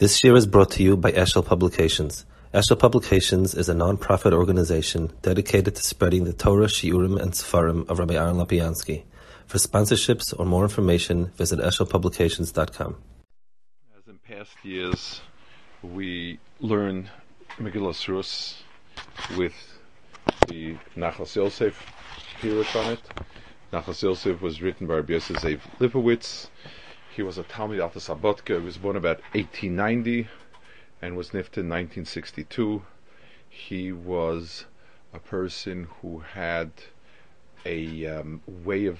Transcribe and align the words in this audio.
This 0.00 0.24
year 0.24 0.34
is 0.34 0.44
brought 0.44 0.72
to 0.72 0.82
you 0.82 0.96
by 0.96 1.12
Eshel 1.12 1.46
Publications. 1.46 2.26
Eshel 2.52 2.76
Publications 2.76 3.54
is 3.54 3.68
a 3.68 3.74
non-profit 3.74 4.32
organization 4.32 5.12
dedicated 5.22 5.76
to 5.76 5.82
spreading 5.84 6.24
the 6.24 6.32
Torah, 6.32 6.66
Shiurim, 6.66 7.16
and 7.22 7.30
Sefarim 7.30 7.88
of 7.88 8.00
Rabbi 8.00 8.14
Aaron 8.14 8.34
Lapiansky. 8.34 9.04
For 9.46 9.58
sponsorships 9.58 10.34
or 10.36 10.46
more 10.46 10.64
information, 10.64 11.26
visit 11.36 11.60
eshelpublications.com. 11.60 12.96
As 13.96 14.08
in 14.08 14.18
past 14.18 14.56
years, 14.64 15.20
we 15.80 16.40
learn 16.58 17.08
Megillah 17.60 18.08
Rus 18.08 18.64
with 19.38 19.54
the 20.48 20.76
Nachlas 20.96 21.36
Yosef 21.36 21.80
Pirush 22.40 22.84
on 22.84 22.94
it. 22.94 23.00
Nachlas 23.72 24.02
Yosef 24.02 24.42
was 24.42 24.60
written 24.60 24.88
by 24.88 24.94
Rabbi 24.94 25.12
Yosef 25.12 25.60
Lipowitz 25.78 26.48
he 27.14 27.22
was 27.22 27.38
a 27.38 27.44
Talmud 27.44 27.78
Alta 27.78 28.00
Slabodka. 28.00 28.58
He 28.58 28.64
was 28.64 28.76
born 28.76 28.96
about 28.96 29.20
1890 29.34 30.26
and 31.00 31.16
was 31.16 31.28
nifted 31.28 31.58
in 31.58 31.68
1962. 31.68 32.82
He 33.48 33.92
was 33.92 34.64
a 35.12 35.20
person 35.20 35.86
who 36.00 36.18
had 36.18 36.72
a 37.64 38.04
um, 38.06 38.42
way 38.46 38.86
of 38.86 38.98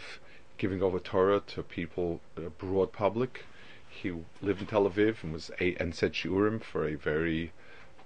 giving 0.59 0.80
over 0.80 1.01
Torah 1.01 1.41
to 1.48 1.65
people, 1.65 2.20
a 2.37 2.42
broad 2.42 2.92
public. 2.92 3.47
He 3.89 4.12
lived 4.41 4.61
in 4.61 4.69
Tel 4.69 4.89
Aviv 4.89 5.25
and 5.25 5.33
was 5.33 5.51
a, 5.61 5.75
and 5.81 5.92
said 5.92 6.12
shiurim 6.12 6.62
for 6.62 6.87
a 6.87 6.95
very 6.95 7.53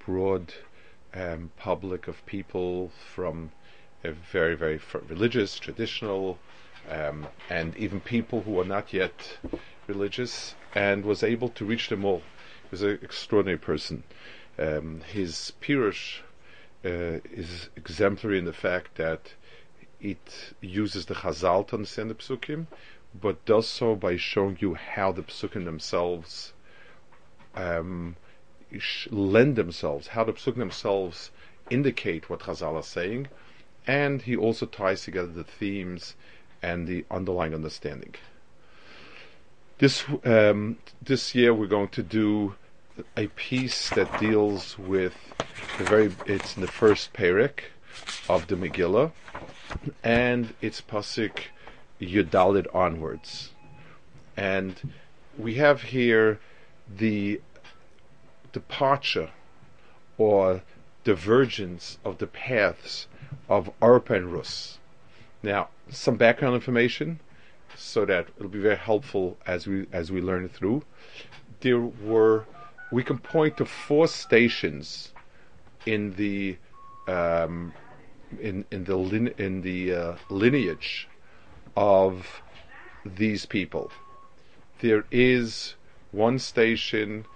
broad 0.06 0.54
um, 1.12 1.50
public 1.58 2.08
of 2.08 2.24
people 2.24 2.90
from 3.14 3.52
a 4.02 4.12
very 4.12 4.54
very 4.54 4.80
religious, 5.06 5.58
traditional, 5.58 6.38
um, 6.90 7.28
and 7.50 7.76
even 7.76 8.00
people 8.00 8.42
who 8.42 8.58
are 8.60 8.64
not 8.64 8.92
yet 8.92 9.38
religious 9.86 10.54
and 10.74 11.04
was 11.04 11.22
able 11.22 11.48
to 11.50 11.64
reach 11.64 11.88
them 11.88 12.04
all. 12.04 12.22
He 12.64 12.68
was 12.70 12.82
an 12.82 12.98
extraordinary 13.02 13.58
person. 13.58 14.04
Um, 14.58 15.02
his 15.12 15.52
Pirush 15.60 16.20
uh, 16.84 17.20
is 17.32 17.68
exemplary 17.76 18.38
in 18.38 18.44
the 18.44 18.52
fact 18.52 18.96
that 18.96 19.34
it 20.00 20.52
uses 20.60 21.06
the 21.06 21.14
Chazal 21.14 21.66
to 21.68 21.76
understand 21.76 22.10
the 22.10 22.14
Psukim, 22.14 22.66
but 23.14 23.44
does 23.44 23.66
so 23.66 23.94
by 23.94 24.16
showing 24.16 24.58
you 24.60 24.74
how 24.74 25.12
the 25.12 25.22
Psukim 25.22 25.64
themselves 25.64 26.52
um, 27.54 28.16
lend 29.10 29.56
themselves, 29.56 30.08
how 30.08 30.24
the 30.24 30.32
Psukim 30.32 30.58
themselves 30.58 31.30
indicate 31.70 32.30
what 32.30 32.40
Chazal 32.40 32.78
is 32.78 32.86
saying, 32.86 33.28
and 33.86 34.22
he 34.22 34.36
also 34.36 34.66
ties 34.66 35.02
together 35.02 35.28
the 35.28 35.44
themes 35.44 36.14
and 36.62 36.86
the 36.86 37.04
underlying 37.10 37.54
understanding. 37.54 38.14
This 39.78 40.04
um, 40.24 40.78
this 41.00 41.34
year 41.34 41.54
we're 41.54 41.66
going 41.66 41.88
to 41.90 42.02
do 42.02 42.54
a 43.16 43.28
piece 43.28 43.90
that 43.90 44.18
deals 44.18 44.78
with 44.78 45.14
the 45.78 45.84
very. 45.84 46.12
It's 46.26 46.56
in 46.56 46.62
the 46.62 46.68
first 46.68 47.12
perek 47.12 47.60
of 48.28 48.48
the 48.48 48.56
Megillah, 48.56 49.12
and 50.02 50.54
it's 50.60 50.80
pasuk 50.80 51.44
Yudalit 52.00 52.66
onwards, 52.74 53.52
and 54.36 54.92
we 55.36 55.54
have 55.54 55.82
here 55.82 56.40
the 56.96 57.40
departure 58.52 59.30
or 60.16 60.62
divergence 61.04 61.98
of 62.04 62.18
the 62.18 62.26
paths 62.26 63.06
of 63.48 63.70
Arpa 63.80 64.16
and 64.16 64.32
Rus. 64.32 64.78
Now, 65.42 65.68
some 65.90 66.16
background 66.16 66.54
information 66.54 67.20
so 67.76 68.04
that 68.04 68.28
it'll 68.36 68.48
be 68.48 68.60
very 68.60 68.76
helpful 68.76 69.36
as 69.46 69.66
we 69.66 69.86
as 69.92 70.10
we 70.10 70.20
learn 70.20 70.48
through. 70.48 70.82
There 71.60 71.80
were 71.80 72.46
we 72.90 73.02
can 73.02 73.18
point 73.18 73.56
to 73.58 73.64
four 73.64 74.08
stations 74.08 75.12
in 75.86 76.14
the 76.14 76.58
um, 77.06 77.72
in 78.40 78.64
in 78.70 78.84
the 78.84 78.96
lin, 78.96 79.28
in 79.38 79.62
the 79.62 79.94
uh, 79.94 80.16
lineage 80.28 81.08
of 81.76 82.42
these 83.04 83.46
people. 83.46 83.90
There 84.80 85.04
is 85.10 85.74
one 86.12 86.38
station 86.38 87.26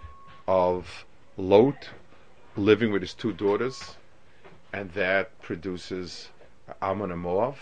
of 0.46 1.04
Lot 1.36 1.90
living 2.56 2.92
with 2.92 3.02
his 3.02 3.14
two 3.14 3.32
daughters, 3.32 3.96
and 4.72 4.90
that 4.92 5.40
produces 5.40 6.28
Ammon 6.80 7.10
and 7.10 7.20
Moab 7.20 7.56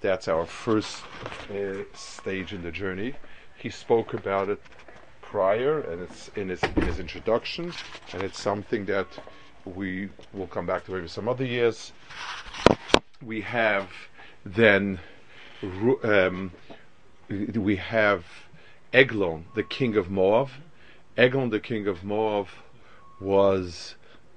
that's 0.00 0.28
our 0.28 0.46
first 0.46 1.02
uh, 1.50 1.82
stage 1.94 2.52
in 2.52 2.62
the 2.62 2.70
journey. 2.70 3.14
He 3.56 3.70
spoke 3.70 4.14
about 4.14 4.48
it 4.48 4.60
prior, 5.22 5.80
and 5.80 6.02
it's 6.02 6.28
in 6.36 6.48
his 6.48 6.62
in 6.62 6.82
his 6.82 6.98
introduction, 6.98 7.72
and 8.12 8.22
it's 8.22 8.40
something 8.40 8.84
that 8.86 9.06
we 9.64 10.08
will 10.32 10.46
come 10.46 10.66
back 10.66 10.84
to 10.84 10.92
maybe 10.92 11.08
some 11.08 11.28
other 11.28 11.44
years. 11.44 11.92
We 13.22 13.40
have 13.40 13.90
then 14.44 15.00
um, 16.04 16.52
we 17.28 17.76
have 17.76 18.24
Eglon, 18.92 19.46
the 19.54 19.62
king 19.62 19.96
of 19.96 20.10
Moab. 20.10 20.48
Eglon, 21.16 21.50
the 21.50 21.60
king 21.60 21.88
of 21.88 22.04
Moab, 22.04 22.48
was 23.20 23.96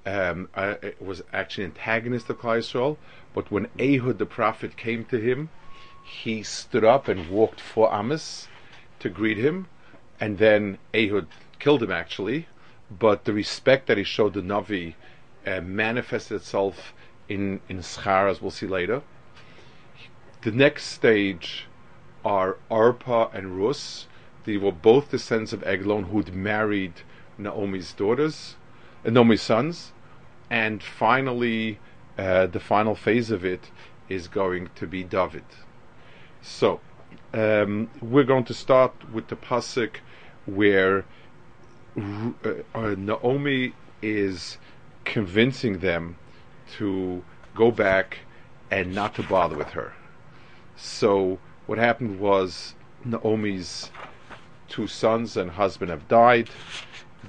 um, 0.09 0.49
uh, 0.55 0.75
was 0.99 1.21
actually 1.31 1.65
antagonist 1.65 2.29
of 2.29 2.39
Klal 2.39 2.97
but 3.33 3.51
when 3.51 3.67
Ehud 3.79 4.17
the 4.17 4.25
prophet 4.25 4.75
came 4.75 5.05
to 5.05 5.17
him, 5.17 5.49
he 6.03 6.41
stood 6.41 6.83
up 6.83 7.07
and 7.07 7.29
walked 7.29 7.61
for 7.61 7.93
Amos 7.93 8.47
to 8.99 9.09
greet 9.09 9.37
him, 9.37 9.67
and 10.19 10.37
then 10.39 10.79
Ehud 10.93 11.27
killed 11.59 11.83
him 11.83 11.91
actually. 11.91 12.47
But 12.89 13.25
the 13.25 13.33
respect 13.33 13.85
that 13.87 13.97
he 13.97 14.03
showed 14.03 14.33
the 14.33 14.41
Navi 14.41 14.95
uh, 15.45 15.61
manifested 15.61 16.37
itself 16.37 16.93
in 17.27 17.61
in 17.69 17.79
Schar, 17.79 18.29
as 18.29 18.41
we'll 18.41 18.51
see 18.51 18.65
later. 18.67 19.03
The 20.41 20.51
next 20.51 20.85
stage 20.85 21.67
are 22.25 22.57
Arpa 22.71 23.31
and 23.33 23.57
Rus. 23.57 24.07
They 24.45 24.57
were 24.57 24.71
both 24.71 25.11
descendants 25.11 25.53
of 25.53 25.63
Eglon 25.63 26.05
who'd 26.05 26.33
married 26.33 27.01
Naomi's 27.37 27.93
daughters, 27.93 28.55
uh, 29.05 29.11
Naomi's 29.11 29.41
sons, 29.41 29.91
and 30.49 30.81
finally, 30.81 31.79
uh, 32.17 32.47
the 32.47 32.59
final 32.59 32.95
phase 32.95 33.31
of 33.31 33.45
it 33.45 33.71
is 34.07 34.27
going 34.27 34.69
to 34.75 34.87
be 34.87 35.03
David. 35.03 35.43
So, 36.41 36.79
um, 37.33 37.89
we're 38.01 38.23
going 38.23 38.45
to 38.45 38.53
start 38.53 38.93
with 39.13 39.27
the 39.27 39.35
pasuk 39.35 39.97
where 40.45 41.05
uh, 41.97 42.31
uh, 42.73 42.95
Naomi 42.97 43.73
is 44.01 44.57
convincing 45.05 45.79
them 45.79 46.17
to 46.77 47.23
go 47.55 47.71
back 47.71 48.19
and 48.71 48.93
not 48.93 49.15
to 49.15 49.23
bother 49.23 49.57
with 49.57 49.69
her. 49.69 49.93
So, 50.75 51.39
what 51.65 51.77
happened 51.77 52.19
was 52.19 52.75
Naomi's 53.03 53.91
two 54.67 54.87
sons 54.87 55.35
and 55.35 55.51
husband 55.51 55.91
have 55.91 56.07
died. 56.07 56.49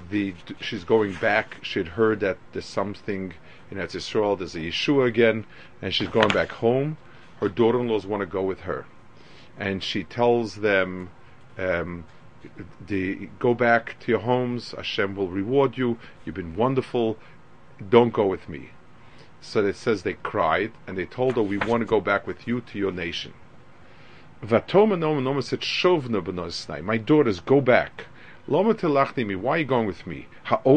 The 0.09 0.33
she's 0.59 0.83
going 0.83 1.13
back. 1.15 1.57
She'd 1.61 1.89
heard 1.89 2.19
that 2.21 2.37
there's 2.53 2.65
something 2.65 3.33
in 3.69 3.77
Eretz 3.77 3.95
Yisrael. 3.95 4.37
There's 4.37 4.55
a 4.55 4.59
Yeshua 4.59 5.07
again, 5.07 5.45
and 5.81 5.93
she's 5.93 6.09
going 6.09 6.29
back 6.29 6.51
home. 6.51 6.97
Her 7.39 7.49
daughter-in-laws 7.49 8.05
want 8.05 8.21
to 8.21 8.27
go 8.27 8.43
with 8.43 8.61
her 8.61 8.85
and 9.57 9.83
she 9.83 10.03
tells 10.03 10.55
them, 10.55 11.09
um, 11.57 12.03
the, 12.87 13.29
go 13.37 13.53
back 13.53 13.95
to 13.99 14.11
your 14.11 14.21
homes, 14.21 14.71
Hashem 14.71 15.15
will 15.15 15.27
reward 15.27 15.77
you, 15.77 15.99
you've 16.25 16.35
been 16.35 16.55
wonderful, 16.55 17.17
don't 17.89 18.11
go 18.11 18.25
with 18.25 18.49
me. 18.49 18.71
So 19.39 19.63
it 19.65 19.75
says 19.75 20.01
they 20.01 20.13
cried, 20.13 20.71
and 20.87 20.97
they 20.97 21.05
told 21.05 21.35
her, 21.35 21.43
we 21.43 21.57
want 21.57 21.81
to 21.81 21.85
go 21.85 22.01
back 22.01 22.25
with 22.25 22.47
you 22.47 22.61
to 22.61 22.79
your 22.79 22.91
nation. 22.91 23.33
My 24.41 24.59
daughters, 26.97 27.39
go 27.39 27.61
back. 27.61 28.05
Loma 28.51 28.73
why 28.73 29.55
are 29.55 29.57
you 29.59 29.63
going 29.63 29.87
with 29.87 30.05
me? 30.05 30.27
Do 30.59 30.69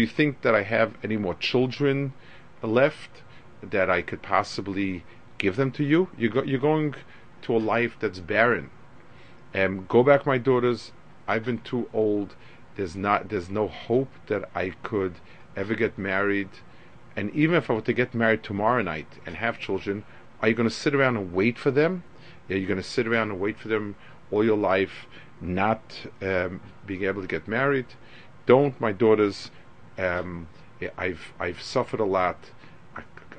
you 0.00 0.06
think 0.06 0.42
that 0.42 0.54
I 0.54 0.62
have 0.62 0.94
any 1.02 1.16
more 1.16 1.34
children 1.34 2.12
left 2.62 3.22
that 3.60 3.90
I 3.90 4.02
could 4.02 4.22
possibly 4.22 5.02
give 5.38 5.56
them 5.56 5.72
to 5.72 5.82
you. 5.82 6.10
You 6.16 6.28
go, 6.30 6.44
you're 6.44 6.60
going 6.60 6.94
to 7.42 7.56
a 7.56 7.58
life 7.58 7.96
that's 7.98 8.20
barren. 8.20 8.70
Um, 9.52 9.84
go 9.88 10.04
back, 10.04 10.26
my 10.26 10.38
daughters. 10.38 10.92
I've 11.26 11.44
been 11.44 11.58
too 11.58 11.90
old. 11.92 12.36
There's 12.76 12.94
not. 12.94 13.28
There's 13.28 13.50
no 13.50 13.66
hope 13.66 14.12
that 14.28 14.48
I 14.54 14.70
could 14.84 15.16
ever 15.56 15.74
get 15.74 15.98
married. 15.98 16.50
And 17.16 17.34
even 17.34 17.56
if 17.56 17.68
I 17.68 17.74
were 17.74 17.80
to 17.80 17.92
get 17.92 18.14
married 18.14 18.44
tomorrow 18.44 18.80
night 18.80 19.18
and 19.26 19.34
have 19.34 19.58
children, 19.58 20.04
are 20.40 20.50
you 20.50 20.54
going 20.54 20.68
to 20.68 20.74
sit 20.74 20.94
around 20.94 21.16
and 21.16 21.32
wait 21.32 21.58
for 21.58 21.72
them? 21.72 22.04
Are 22.48 22.56
you 22.56 22.68
going 22.68 22.76
to 22.80 22.84
sit 22.84 23.08
around 23.08 23.32
and 23.32 23.40
wait 23.40 23.58
for 23.58 23.66
them 23.66 23.96
all 24.32 24.44
your 24.44 24.56
life, 24.56 25.06
not 25.42 25.82
um, 26.22 26.60
being 26.86 27.04
able 27.04 27.22
to 27.22 27.28
get 27.28 27.46
married? 27.48 27.86
Don't, 28.46 28.80
my 28.80 28.92
daughters. 28.92 29.50
Um, 29.98 30.48
I've 30.96 31.32
I've 31.38 31.60
suffered 31.62 32.00
a 32.00 32.04
lot. 32.04 32.38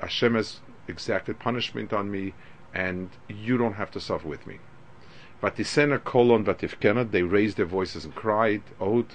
Hashem 0.00 0.34
has 0.34 0.60
exacted 0.88 1.38
punishment 1.38 1.92
on 1.92 2.10
me, 2.10 2.34
and 2.74 3.10
you 3.28 3.56
don't 3.56 3.74
have 3.74 3.90
to 3.92 4.00
suffer 4.00 4.28
with 4.28 4.46
me. 4.46 4.58
Vatisena 5.42 5.98
kolon 5.98 6.44
vatifkena, 6.44 7.10
they 7.10 7.22
raised 7.22 7.56
their 7.56 7.66
voices 7.66 8.04
and 8.04 8.14
cried, 8.14 8.62
Od. 8.80 9.06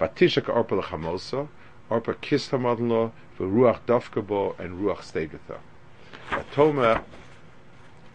Vatishak 0.00 0.44
Orpa 0.44 0.82
lechamosa, 0.82 1.48
Orpa 1.90 2.20
kissed 2.20 2.50
her 2.50 2.58
mother-in-law, 2.58 3.12
Ruach 3.38 3.80
dafkabo, 3.86 4.58
and 4.58 4.80
Ruach 4.80 4.98
stegetha. 4.98 5.58
Vatoma, 6.30 7.02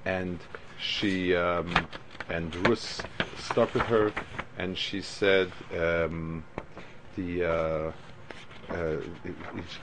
and 0.03 0.39
she, 0.79 1.35
um, 1.35 1.73
and 2.29 2.53
Rus 2.67 3.01
stuck 3.37 3.73
with 3.73 3.83
her, 3.83 4.11
and 4.57 4.77
she 4.77 5.01
said, 5.01 5.51
um, 5.77 6.43
the, 7.15 7.43
uh, 7.43 7.91
uh, 8.73 8.97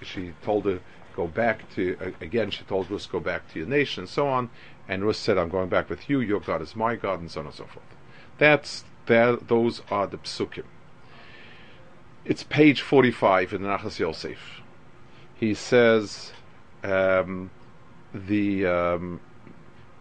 she 0.02 0.32
told 0.42 0.66
her, 0.66 0.80
go 1.14 1.26
back 1.26 1.70
to, 1.74 2.14
again, 2.20 2.50
she 2.50 2.64
told 2.64 2.90
Rus, 2.90 3.06
go 3.06 3.20
back 3.20 3.50
to 3.52 3.58
your 3.58 3.68
nation, 3.68 4.02
and 4.02 4.08
so 4.08 4.28
on. 4.28 4.50
And 4.88 5.04
Rus 5.04 5.18
said, 5.18 5.38
I'm 5.38 5.48
going 5.48 5.68
back 5.68 5.88
with 5.88 6.08
you, 6.10 6.20
your 6.20 6.40
God 6.40 6.62
is 6.62 6.74
my 6.74 6.96
God, 6.96 7.20
and 7.20 7.30
so 7.30 7.40
on 7.40 7.46
and 7.46 7.54
so 7.54 7.64
forth. 7.64 7.86
That's, 8.38 8.84
that, 9.06 9.48
those 9.48 9.82
are 9.90 10.06
the 10.06 10.18
psukim. 10.18 10.64
It's 12.24 12.42
page 12.44 12.82
45 12.82 13.52
in 13.52 13.62
the 13.62 13.68
Nachlas 13.68 13.98
Yosef. 13.98 14.60
He 15.34 15.54
says, 15.54 16.32
um, 16.84 17.50
the, 18.14 18.66
um, 18.66 19.20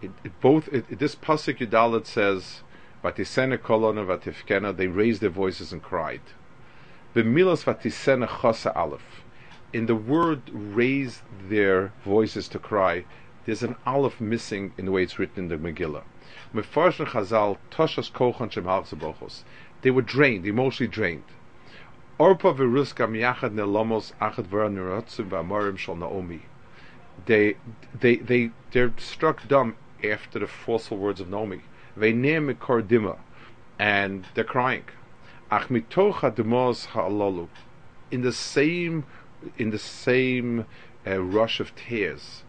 it, 0.01 0.11
it 0.23 0.41
both, 0.41 0.67
it, 0.69 0.99
this 0.99 1.15
pasuk 1.15 1.57
Yudalit 1.57 2.05
says, 2.05 2.61
Vatisene 3.03 3.57
kolona 3.57 4.05
vatifkena, 4.05 4.75
they 4.75 4.87
raised 4.87 5.21
their 5.21 5.29
voices 5.29 5.71
and 5.71 5.81
cried. 5.81 6.21
B'milas 7.15 7.63
vatisene 7.63 8.27
chosa 8.27 8.75
aleph. 8.75 9.23
In 9.73 9.85
the 9.85 9.95
word 9.95 10.41
raise 10.53 11.21
their 11.47 11.93
voices 12.03 12.47
to 12.49 12.59
cry, 12.59 13.05
there's 13.45 13.63
an 13.63 13.75
aleph 13.85 14.19
missing 14.19 14.73
in 14.77 14.85
the 14.85 14.91
way 14.91 15.03
it's 15.03 15.17
written 15.17 15.45
in 15.45 15.49
the 15.49 15.57
Megillah. 15.57 16.03
Mefarshon 16.53 17.07
Chazal, 17.07 17.57
toshas 17.71 18.11
kochan 18.11 18.51
shem 18.51 19.43
They 19.81 19.91
were 19.91 20.01
drained, 20.01 20.45
emotionally 20.45 20.91
drained. 20.91 21.23
Orpa 22.19 22.55
v'ruska 22.55 23.09
miyachad 23.09 23.53
nelomos 23.53 24.13
achad 24.19 24.47
v'ra 24.47 24.69
v'amorim 24.69 25.77
shal 25.77 25.95
Naomi. 25.95 26.43
They, 27.25 27.55
they, 27.99 28.17
they, 28.17 28.51
they're 28.71 28.93
struck 28.97 29.47
dumb 29.47 29.75
after 30.03 30.39
the 30.39 30.47
forceful 30.47 30.97
words 30.97 31.19
of 31.19 31.29
Naomi. 31.29 31.61
Ve'neim 31.97 32.53
mikor 32.53 33.17
And 33.79 34.25
they're 34.33 34.43
crying. 34.43 34.85
Ach 35.51 35.67
mitocha 35.67 36.33
ha'alalu. 36.85 37.49
In 38.09 38.21
the 38.21 38.31
same, 38.31 39.05
in 39.57 39.71
the 39.71 39.79
same 39.79 40.65
uh, 41.05 41.21
rush 41.21 41.59
of 41.59 41.75
tears. 41.75 42.43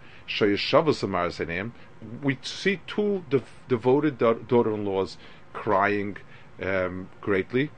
We 2.22 2.38
see 2.42 2.80
two 2.86 3.24
devoted 3.68 4.18
daughter-in-laws 4.18 5.18
crying 5.52 6.16
um, 6.62 7.08
greatly. 7.20 7.70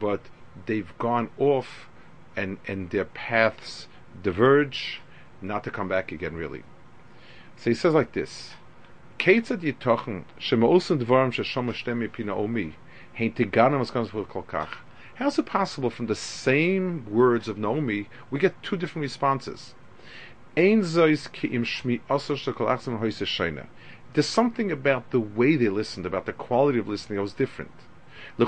But 0.00 0.20
they've 0.66 0.98
gone 0.98 1.30
off, 1.38 1.88
and 2.36 2.58
and 2.66 2.90
their 2.90 3.04
paths 3.04 3.86
diverge, 4.22 5.00
not 5.40 5.64
to 5.64 5.70
come 5.70 5.88
back 5.88 6.10
again. 6.10 6.34
Really. 6.34 6.62
So 7.64 7.70
he 7.70 7.74
says 7.74 7.94
like 7.94 8.12
this: 8.12 8.56
yitochen 9.18 10.24
shemausen 10.38 11.02
dvarim 11.02 11.32
sheshom 11.32 11.72
shtemi 11.72 12.12
pina 12.12 12.34
hein. 12.36 12.74
How 15.14 15.26
is 15.26 15.38
it 15.38 15.46
possible 15.46 15.88
from 15.88 16.04
the 16.04 16.14
same 16.14 17.06
words 17.10 17.48
of 17.48 17.56
Naomi 17.56 18.10
we 18.30 18.38
get 18.38 18.62
two 18.62 18.76
different 18.76 19.04
responses? 19.04 19.74
There's 20.54 20.90
something 24.26 24.70
about 24.70 25.10
the 25.10 25.20
way 25.20 25.56
they 25.56 25.68
listened, 25.70 26.04
about 26.04 26.26
the 26.26 26.34
quality 26.34 26.78
of 26.78 26.86
listening 26.86 27.16
that 27.16 27.22
was 27.22 27.32
different. 27.32 27.72
I 28.38 28.44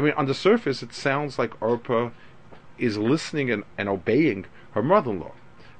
mean, 0.00 0.12
on 0.12 0.26
the 0.26 0.34
surface, 0.34 0.82
it 0.84 0.94
sounds 0.94 1.36
like 1.36 1.58
Orpa 1.58 2.12
is 2.78 2.96
listening 2.96 3.50
and, 3.50 3.64
and 3.76 3.88
obeying 3.88 4.46
her 4.70 4.84
mother-in-law. 4.84 5.32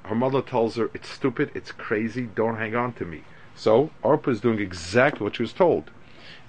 Her 0.07 0.15
mother 0.15 0.41
tells 0.41 0.77
her, 0.77 0.89
it's 0.93 1.09
stupid, 1.09 1.51
it's 1.53 1.73
crazy, 1.73 2.29
don't 2.33 2.55
hang 2.55 2.75
on 2.75 2.93
to 2.93 3.05
me. 3.05 3.25
So, 3.55 3.89
Orpa 4.03 4.29
is 4.29 4.39
doing 4.39 4.59
exactly 4.59 5.23
what 5.23 5.35
she 5.35 5.43
was 5.43 5.51
told. 5.51 5.91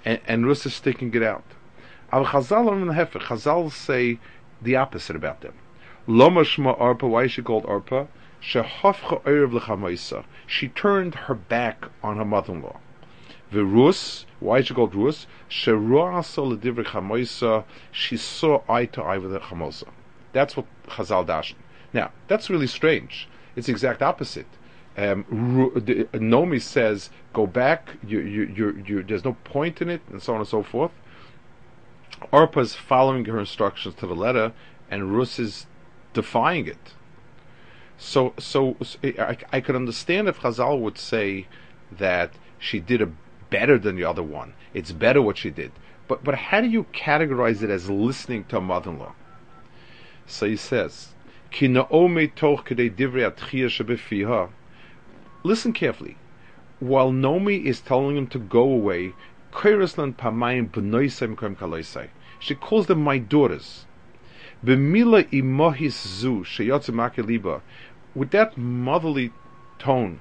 And, 0.05 0.21
and 0.27 0.47
Rus 0.47 0.65
is 0.65 0.75
sticking 0.75 1.13
it 1.13 1.25
out. 1.25 1.43
Al 2.13 2.27
Chazal 2.27 3.11
Chazal 3.11 3.73
say 3.73 4.21
the 4.63 4.77
opposite 4.77 5.17
about 5.17 5.41
them. 5.41 5.55
Lomashma 6.07 6.79
Arpa, 6.79 7.09
why 7.09 7.25
is 7.25 7.33
she 7.33 7.43
called 7.43 7.65
Arpa? 7.65 8.07
She 8.41 8.63
turned 10.69 11.15
her 11.15 11.35
back 11.35 11.87
on 12.03 12.17
her 12.17 12.25
mother-in-law. 12.25 12.77
The 13.51 13.65
Rus, 13.65 14.27
why 14.39 14.59
is 14.59 14.69
she 14.69 14.75
called 14.75 14.95
Rus? 14.95 15.27
She 15.49 15.73
saw 18.17 18.63
eye 18.69 18.87
to 18.87 19.03
eye 19.03 19.19
with 19.19 19.33
the 19.33 19.41
Chamosa. 19.41 19.89
That's 20.33 20.57
what 20.57 20.67
Chazal 20.87 21.27
dashed. 21.27 21.57
Now, 21.93 22.13
that's 22.29 22.49
really 22.49 22.69
strange. 22.69 23.29
It's 23.59 23.67
the 23.67 23.73
exact 23.73 24.03
opposite. 24.03 24.47
Um, 24.97 25.25
Nomi 26.13 26.63
says, 26.63 27.11
"Go 27.33 27.47
back. 27.47 27.97
You, 28.07 28.21
you, 28.21 28.83
you, 28.87 29.03
there's 29.03 29.25
no 29.25 29.37
point 29.45 29.83
in 29.83 29.91
it, 29.91 30.01
and 30.11 30.23
so 30.23 30.35
on 30.35 30.41
and 30.41 30.49
so 30.49 30.63
forth." 30.63 30.93
Arpa's 32.33 32.75
following 32.75 33.25
her 33.27 33.39
instructions 33.39 33.95
to 33.97 34.07
the 34.07 34.15
letter, 34.15 34.53
and 34.91 35.15
Rus 35.17 35.39
is 35.39 35.67
defying 36.15 36.67
it. 36.67 36.95
So, 37.97 38.33
so, 38.39 38.77
so 38.83 38.99
I, 39.03 39.37
I 39.53 39.61
could 39.61 39.75
understand 39.75 40.29
if 40.29 40.41
Chazal 40.41 40.81
would 40.81 40.99
say 40.99 41.49
that 41.91 42.33
she 42.59 42.79
did 42.79 43.03
a 43.03 43.11
better 43.51 43.79
than 43.79 43.97
the 43.97 44.05
other 44.05 44.23
one. 44.23 44.55
It's 44.73 44.93
better 44.93 45.21
what 45.21 45.37
she 45.37 45.51
did. 45.51 45.73
But, 46.07 46.23
but 46.23 46.35
how 46.37 46.61
do 46.61 46.69
you 46.69 46.85
categorize 46.93 47.63
it 47.63 47.71
as 47.71 47.91
listening 47.91 48.45
to 48.45 48.59
a 48.59 48.61
mother-in-law? 48.61 49.15
So 50.27 50.47
he 50.47 50.57
says, 50.57 51.15
Listen 55.43 55.73
carefully. 55.73 56.17
While 56.79 57.11
Nomi 57.11 57.65
is 57.65 57.81
telling 57.81 58.19
him 58.19 58.27
to 58.27 58.39
go 58.39 58.61
away, 58.61 59.15
she 62.39 62.55
calls 62.55 62.87
them 62.87 63.03
my 63.03 63.19
daughters. 63.19 63.87
With 64.63 64.79
that 68.31 68.59
motherly 68.59 69.33
tone, 69.79 70.19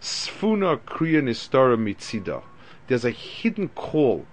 sfuna 0.00 0.78
kriya 0.78 1.22
mitzida. 1.78 2.42
There's 2.88 3.04
a 3.04 3.10
hidden 3.10 3.68
call. 3.68 4.26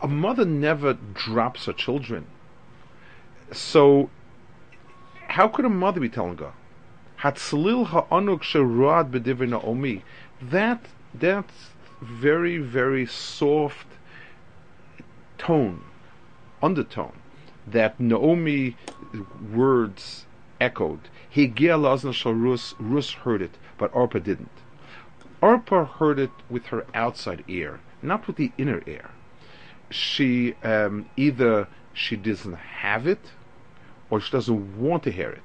A 0.00 0.08
mother 0.08 0.44
never 0.44 0.94
drops 1.14 1.66
her 1.66 1.72
children. 1.74 2.26
So, 3.54 4.10
how 5.28 5.48
could 5.48 5.64
a 5.64 5.68
mother 5.68 6.00
be 6.00 6.08
telling 6.08 6.38
her? 6.38 6.52
Hatzlil 7.20 7.86
ha'anuk 7.86 8.42
sheruad 8.42 9.10
b'divrei 9.10 9.48
Naomi. 9.48 10.02
That, 10.42 10.86
that's 11.14 11.70
very, 12.00 12.58
very 12.58 13.06
soft 13.06 13.86
tone 15.38 15.84
undertone 16.62 17.20
that 17.66 17.98
Naomi 18.00 18.76
words 19.52 20.26
echoed. 20.60 21.08
Shal 21.32 22.34
Rus, 22.34 22.74
Rus 22.78 23.12
heard 23.12 23.42
it, 23.42 23.56
but 23.78 23.92
Arpa 23.92 24.22
didn't. 24.22 24.50
Arpa 25.42 25.88
heard 25.88 26.18
it 26.18 26.30
with 26.50 26.66
her 26.66 26.86
outside 26.94 27.44
ear, 27.48 27.80
not 28.02 28.26
with 28.26 28.36
the 28.36 28.52
inner 28.58 28.82
ear. 28.86 29.10
She 29.90 30.54
um, 30.62 31.06
either 31.16 31.68
she 31.92 32.16
doesn't 32.16 32.54
have 32.54 33.06
it, 33.06 33.32
or 34.10 34.20
she 34.20 34.30
doesn't 34.30 34.78
want 34.78 35.02
to 35.04 35.10
hear 35.10 35.30
it. 35.30 35.42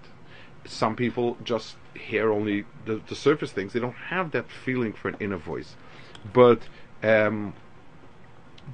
Some 0.66 0.96
people 0.96 1.38
just 1.44 1.76
hear 1.94 2.32
only 2.32 2.66
the, 2.86 3.02
the 3.08 3.16
surface 3.16 3.52
things; 3.52 3.74
they 3.74 3.80
don't 3.80 3.94
have 3.94 4.32
that 4.32 4.50
feeling 4.50 4.94
for 4.94 5.10
an 5.10 5.18
inner 5.20 5.38
voice. 5.38 5.76
But 6.34 6.62
um, 7.02 7.54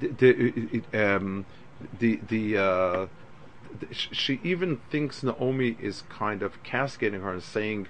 the, 0.00 0.08
the, 0.08 0.28
it, 0.72 0.94
um, 0.94 1.46
the 1.98 2.20
the, 2.28 2.58
uh, 2.58 3.06
she 3.90 4.40
even 4.42 4.78
thinks 4.90 5.22
Naomi 5.22 5.76
is 5.80 6.02
kind 6.08 6.42
of 6.42 6.62
cascading 6.62 7.20
her 7.20 7.32
and 7.32 7.42
saying, 7.42 7.88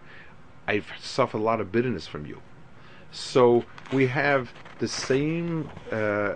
"I've 0.66 0.88
suffered 1.00 1.38
a 1.38 1.42
lot 1.42 1.60
of 1.60 1.72
bitterness 1.72 2.06
from 2.06 2.26
you." 2.26 2.42
So 3.10 3.64
we 3.92 4.08
have 4.08 4.52
the 4.78 4.88
same 4.88 5.70
uh, 5.90 6.34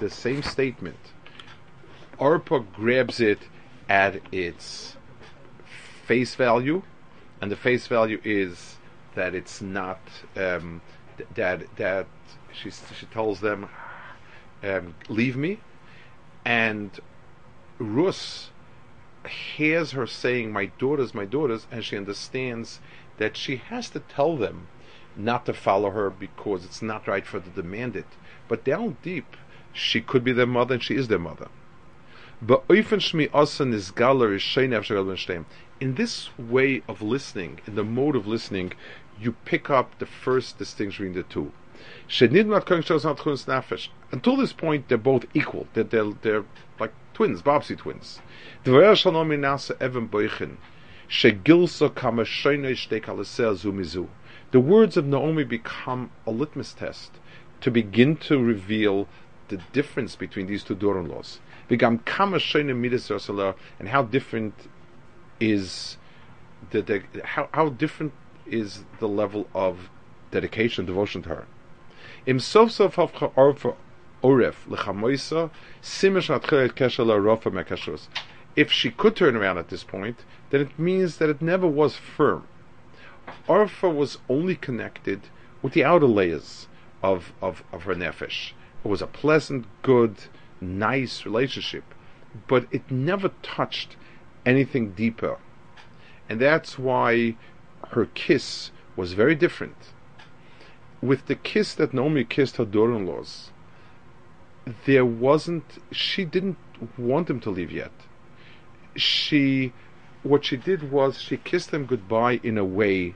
the 0.00 0.10
same 0.10 0.42
statement. 0.42 1.12
Arpa 2.18 2.64
grabs 2.72 3.20
it 3.20 3.48
at 3.88 4.20
its 4.32 4.96
face 6.12 6.34
value, 6.34 6.82
and 7.40 7.50
the 7.50 7.56
face 7.56 7.86
value 7.86 8.20
is 8.22 8.76
that 9.14 9.34
it's 9.34 9.62
not 9.62 9.98
um, 10.36 10.82
that 11.34 11.58
that 11.76 12.06
she 12.52 12.70
she 12.70 13.06
tells 13.06 13.40
them, 13.40 13.70
um, 14.62 14.94
"Leave 15.08 15.36
me." 15.38 15.58
And 16.44 16.90
Rus 17.78 18.50
hears 19.56 19.92
her 19.92 20.06
saying, 20.06 20.52
My 20.52 20.66
daughters, 20.84 21.14
my 21.14 21.24
daughters, 21.24 21.66
and 21.70 21.82
she 21.82 21.96
understands 21.96 22.80
that 23.16 23.34
she 23.34 23.56
has 23.56 23.88
to 23.90 24.00
tell 24.00 24.36
them 24.36 24.66
not 25.16 25.46
to 25.46 25.54
follow 25.54 25.90
her 25.90 26.10
because 26.10 26.64
it's 26.66 26.82
not 26.82 27.08
right 27.08 27.26
for 27.26 27.38
them 27.40 27.52
to 27.54 27.62
demand 27.62 27.96
it. 27.96 28.10
But 28.48 28.64
down 28.64 28.98
deep, 29.02 29.36
she 29.72 30.02
could 30.02 30.24
be 30.24 30.32
their 30.32 30.52
mother 30.58 30.74
and 30.74 30.82
she 30.82 30.96
is 30.96 31.08
their 31.08 31.18
mother. 31.30 31.48
In 35.82 35.96
this 35.96 36.30
way 36.38 36.82
of 36.86 37.02
listening, 37.02 37.58
in 37.66 37.74
the 37.74 37.82
mode 37.82 38.14
of 38.14 38.24
listening, 38.24 38.72
you 39.20 39.32
pick 39.44 39.68
up 39.68 39.98
the 39.98 40.06
first 40.06 40.56
distinction 40.56 41.06
between 41.06 41.24
the 41.24 41.28
two. 41.28 41.50
Until 44.12 44.36
this 44.36 44.52
point, 44.52 44.88
they're 44.88 44.96
both 44.96 45.24
equal. 45.34 45.66
They're, 45.74 45.82
they're, 45.82 46.12
they're 46.22 46.44
like 46.78 46.92
twins, 47.14 47.42
Bobbsey 47.42 47.76
twins. 47.76 48.20
The 48.62 48.72
words 48.72 49.04
of 54.96 55.04
Naomi 55.04 55.42
become 55.42 56.12
a 56.24 56.30
litmus 56.30 56.74
test 56.74 57.10
to 57.60 57.72
begin 57.72 58.14
to 58.18 58.38
reveal 58.38 59.08
the 59.48 59.56
difference 59.72 60.14
between 60.14 60.46
these 60.46 60.62
two 60.62 60.76
daughter-in-laws. 60.76 61.40
And 61.68 61.80
how 63.88 64.02
different 64.04 64.54
is 65.42 65.96
the, 66.70 67.02
how, 67.24 67.48
how 67.52 67.68
different 67.68 68.12
is 68.46 68.84
the 69.00 69.08
level 69.08 69.48
of 69.54 69.90
dedication, 70.30 70.86
devotion 70.86 71.22
to 71.22 71.28
her. 71.30 71.46
Im 72.26 72.38
oref 72.38 73.74
lechamoisa 74.22 75.50
simish 75.82 76.28
If 78.54 78.70
she 78.70 78.90
could 78.90 79.16
turn 79.16 79.34
around 79.34 79.58
at 79.58 79.68
this 79.68 79.82
point, 79.82 80.24
then 80.50 80.60
it 80.60 80.78
means 80.78 81.16
that 81.16 81.28
it 81.28 81.42
never 81.42 81.66
was 81.66 81.96
firm. 81.96 82.46
Orpha 83.48 83.92
was 83.92 84.18
only 84.28 84.54
connected 84.54 85.22
with 85.60 85.72
the 85.72 85.84
outer 85.84 86.06
layers 86.06 86.68
of, 87.02 87.32
of, 87.40 87.64
of 87.72 87.82
her 87.84 87.94
nefesh. 87.94 88.52
It 88.84 88.88
was 88.88 89.02
a 89.02 89.06
pleasant, 89.06 89.66
good, 89.82 90.16
nice 90.60 91.24
relationship, 91.24 91.84
but 92.46 92.66
it 92.70 92.90
never 92.90 93.30
touched 93.42 93.96
anything 94.44 94.92
deeper. 94.92 95.38
And 96.28 96.40
that's 96.40 96.78
why 96.78 97.36
her 97.90 98.06
kiss 98.06 98.70
was 98.96 99.12
very 99.12 99.34
different. 99.34 99.76
With 101.00 101.26
the 101.26 101.34
kiss 101.34 101.74
that 101.74 101.92
Naomi 101.92 102.24
kissed 102.24 102.56
her 102.56 102.64
daughter 102.64 102.94
in 102.94 103.06
laws, 103.06 103.50
there 104.86 105.04
wasn't, 105.04 105.82
she 105.90 106.24
didn't 106.24 106.58
want 106.96 107.28
him 107.28 107.40
to 107.40 107.50
leave 107.50 107.72
yet. 107.72 107.92
She, 108.94 109.72
what 110.22 110.44
she 110.44 110.56
did 110.56 110.92
was 110.92 111.20
she 111.20 111.36
kissed 111.36 111.70
them 111.70 111.86
goodbye 111.86 112.40
in 112.42 112.58
a 112.58 112.64
way 112.64 113.14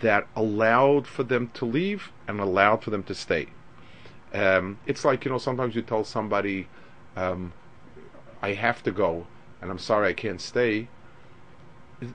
that 0.00 0.26
allowed 0.34 1.06
for 1.06 1.22
them 1.22 1.50
to 1.54 1.64
leave 1.64 2.10
and 2.28 2.40
allowed 2.40 2.82
for 2.82 2.90
them 2.90 3.04
to 3.04 3.14
stay. 3.14 3.48
Um, 4.32 4.78
it's 4.86 5.04
like, 5.04 5.24
you 5.24 5.30
know, 5.30 5.38
sometimes 5.38 5.74
you 5.74 5.82
tell 5.82 6.04
somebody, 6.04 6.68
um, 7.16 7.52
I 8.42 8.52
have 8.52 8.82
to 8.82 8.90
go 8.90 9.26
and 9.64 9.70
I'm 9.70 9.78
sorry 9.78 10.10
I 10.10 10.12
can't 10.12 10.42
stay. 10.42 10.88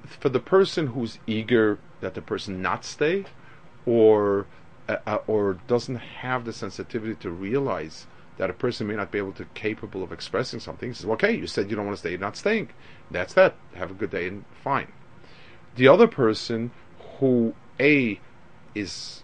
For 0.06 0.30
the 0.30 0.40
person 0.40 0.88
who's 0.88 1.18
eager 1.26 1.80
that 2.00 2.14
the 2.14 2.22
person 2.22 2.62
not 2.62 2.86
stay 2.86 3.26
or 3.88 4.46
uh, 4.88 4.98
uh, 5.08 5.18
or 5.26 5.58
doesn't 5.68 5.96
have 5.96 6.46
the 6.46 6.54
sensitivity 6.54 7.16
to 7.16 7.32
realize 7.32 8.06
that 8.38 8.52
a 8.52 8.54
person 8.54 8.86
may 8.86 8.96
not 8.96 9.12
be 9.12 9.18
able 9.18 9.32
to 9.32 9.46
capable 9.56 10.04
of 10.04 10.12
expressing 10.12 10.60
something, 10.60 10.94
says, 10.94 11.08
okay, 11.08 11.36
you 11.36 11.48
said 11.48 11.72
you 11.72 11.76
don't 11.76 11.88
want 11.88 11.98
to 11.98 12.00
stay, 12.00 12.12
you're 12.12 12.20
not 12.20 12.38
staying. 12.38 12.70
That's 13.10 13.34
that. 13.34 13.56
Have 13.74 13.90
a 13.90 13.96
good 13.96 14.12
day 14.12 14.28
and 14.28 14.46
fine. 14.64 14.92
The 15.76 15.88
other 15.88 16.08
person 16.08 16.70
who 17.18 17.56
a 17.80 18.20
is 18.76 19.24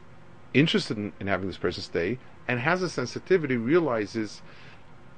interested 0.55 0.98
in, 0.98 1.13
in 1.20 1.27
having 1.27 1.46
this 1.46 1.58
person 1.58 1.84
stay 1.84 2.17
and 2.48 2.60
has 2.60 2.82
a 2.82 2.89
sensitivity 2.89 3.55
realizes 3.55 4.41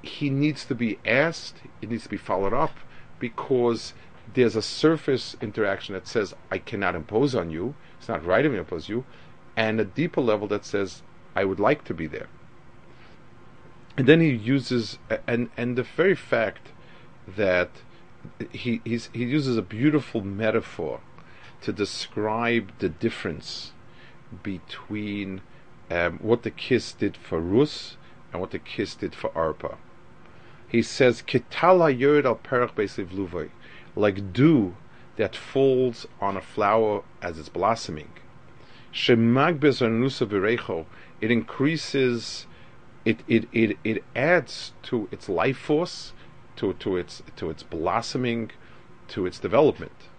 he 0.02 0.30
needs 0.30 0.66
to 0.66 0.76
be 0.76 1.00
asked, 1.06 1.56
it 1.82 1.90
needs 1.90 2.04
to 2.04 2.10
be 2.10 2.18
followed 2.18 2.54
up 2.54 2.72
because 3.20 3.94
there's 4.34 4.56
a 4.56 4.62
surface 4.62 5.36
interaction 5.42 5.94
that 5.94 6.08
says 6.08 6.34
I 6.52 6.58
cannot 6.58 6.96
impose 6.96 7.34
on 7.36 7.50
you. 7.50 7.76
It's 7.98 8.10
not 8.10 8.26
right 8.26 8.46
of 8.46 8.52
me 8.52 8.58
to 8.58 8.62
impose 8.62 8.90
you, 8.90 9.06
and 9.56 9.80
a 9.80 9.86
deeper 9.86 10.22
level 10.22 10.48
that 10.48 10.66
says 10.66 11.02
I 11.36 11.46
would 11.46 11.60
like 11.60 11.84
to 11.86 11.94
be 11.94 12.08
there. 12.08 12.28
And 13.98 14.08
then 14.08 14.22
he 14.22 14.30
uses 14.30 15.00
and 15.26 15.50
and 15.58 15.76
the 15.76 15.84
very 15.84 16.16
fact 16.16 16.72
that 17.28 17.70
he 18.52 18.82
he 18.86 19.24
uses 19.24 19.58
a 19.58 19.62
beautiful 19.62 20.22
metaphor 20.22 21.02
to 21.62 21.74
describe 21.74 22.72
the 22.80 22.90
difference 22.90 23.72
between 24.44 25.42
um, 25.90 26.20
what 26.20 26.44
the 26.44 26.52
kiss 26.52 26.94
did 26.94 27.18
for 27.18 27.40
Rus 27.40 27.98
and 28.32 28.42
what 28.42 28.52
the 28.52 28.60
kiss 28.60 28.94
did 28.96 29.16
for 29.16 29.30
Arpa. 29.32 29.78
He 30.68 30.82
says, 30.82 31.22
"Kitala 31.22 31.98
yerd 31.98 32.26
al 32.26 32.36
perach 32.36 32.74
beisivluvay," 32.76 33.50
like 33.96 34.34
dew 34.34 34.76
that 35.16 35.36
falls 35.36 36.06
on 36.20 36.36
a 36.36 36.42
flower 36.42 37.04
as 37.22 37.40
it's 37.40 37.48
blossoming. 37.50 38.12
Shemagbes 38.94 39.82
anusa 39.82 40.28
virecho, 40.28 40.86
it 41.22 41.32
increases, 41.32 42.48
it, 43.06 43.22
it, 43.28 43.48
it, 43.54 43.78
it 43.86 44.04
adds 44.16 44.74
to 44.84 45.08
its 45.12 45.30
life 45.30 45.58
force, 45.58 46.12
to, 46.58 46.74
to 46.74 46.98
its 46.98 47.24
to 47.38 47.50
its 47.50 47.64
blossoming, 47.64 48.52
to 49.08 49.26
its 49.26 49.40
development 49.40 50.10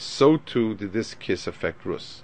so 0.00 0.36
too 0.36 0.76
did 0.76 0.92
this 0.92 1.14
kiss 1.14 1.48
affect 1.48 1.84
Rus. 1.84 2.22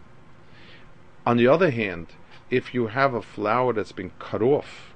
On 1.26 1.36
the 1.36 1.48
other 1.48 1.70
hand, 1.72 2.06
if 2.48 2.72
you 2.72 2.86
have 2.86 3.14
a 3.14 3.20
flower 3.22 3.72
that's 3.72 3.90
been 3.90 4.12
cut 4.20 4.40
off 4.40 4.94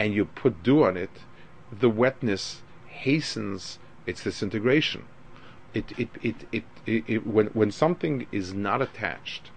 and 0.00 0.12
you 0.12 0.24
put 0.24 0.64
dew 0.64 0.82
on 0.82 0.96
it, 0.96 1.20
the 1.80 1.90
wetness 1.90 2.62
hastens 2.86 3.78
its 4.06 4.24
disintegration. 4.24 5.04
It, 5.72 5.92
it, 5.98 6.08
it, 6.22 6.36
it, 6.52 6.64
it, 6.86 7.26
when, 7.26 7.46
when 7.48 7.70
something 7.72 8.26
is 8.30 8.54
not 8.54 8.80
attached 8.80 9.50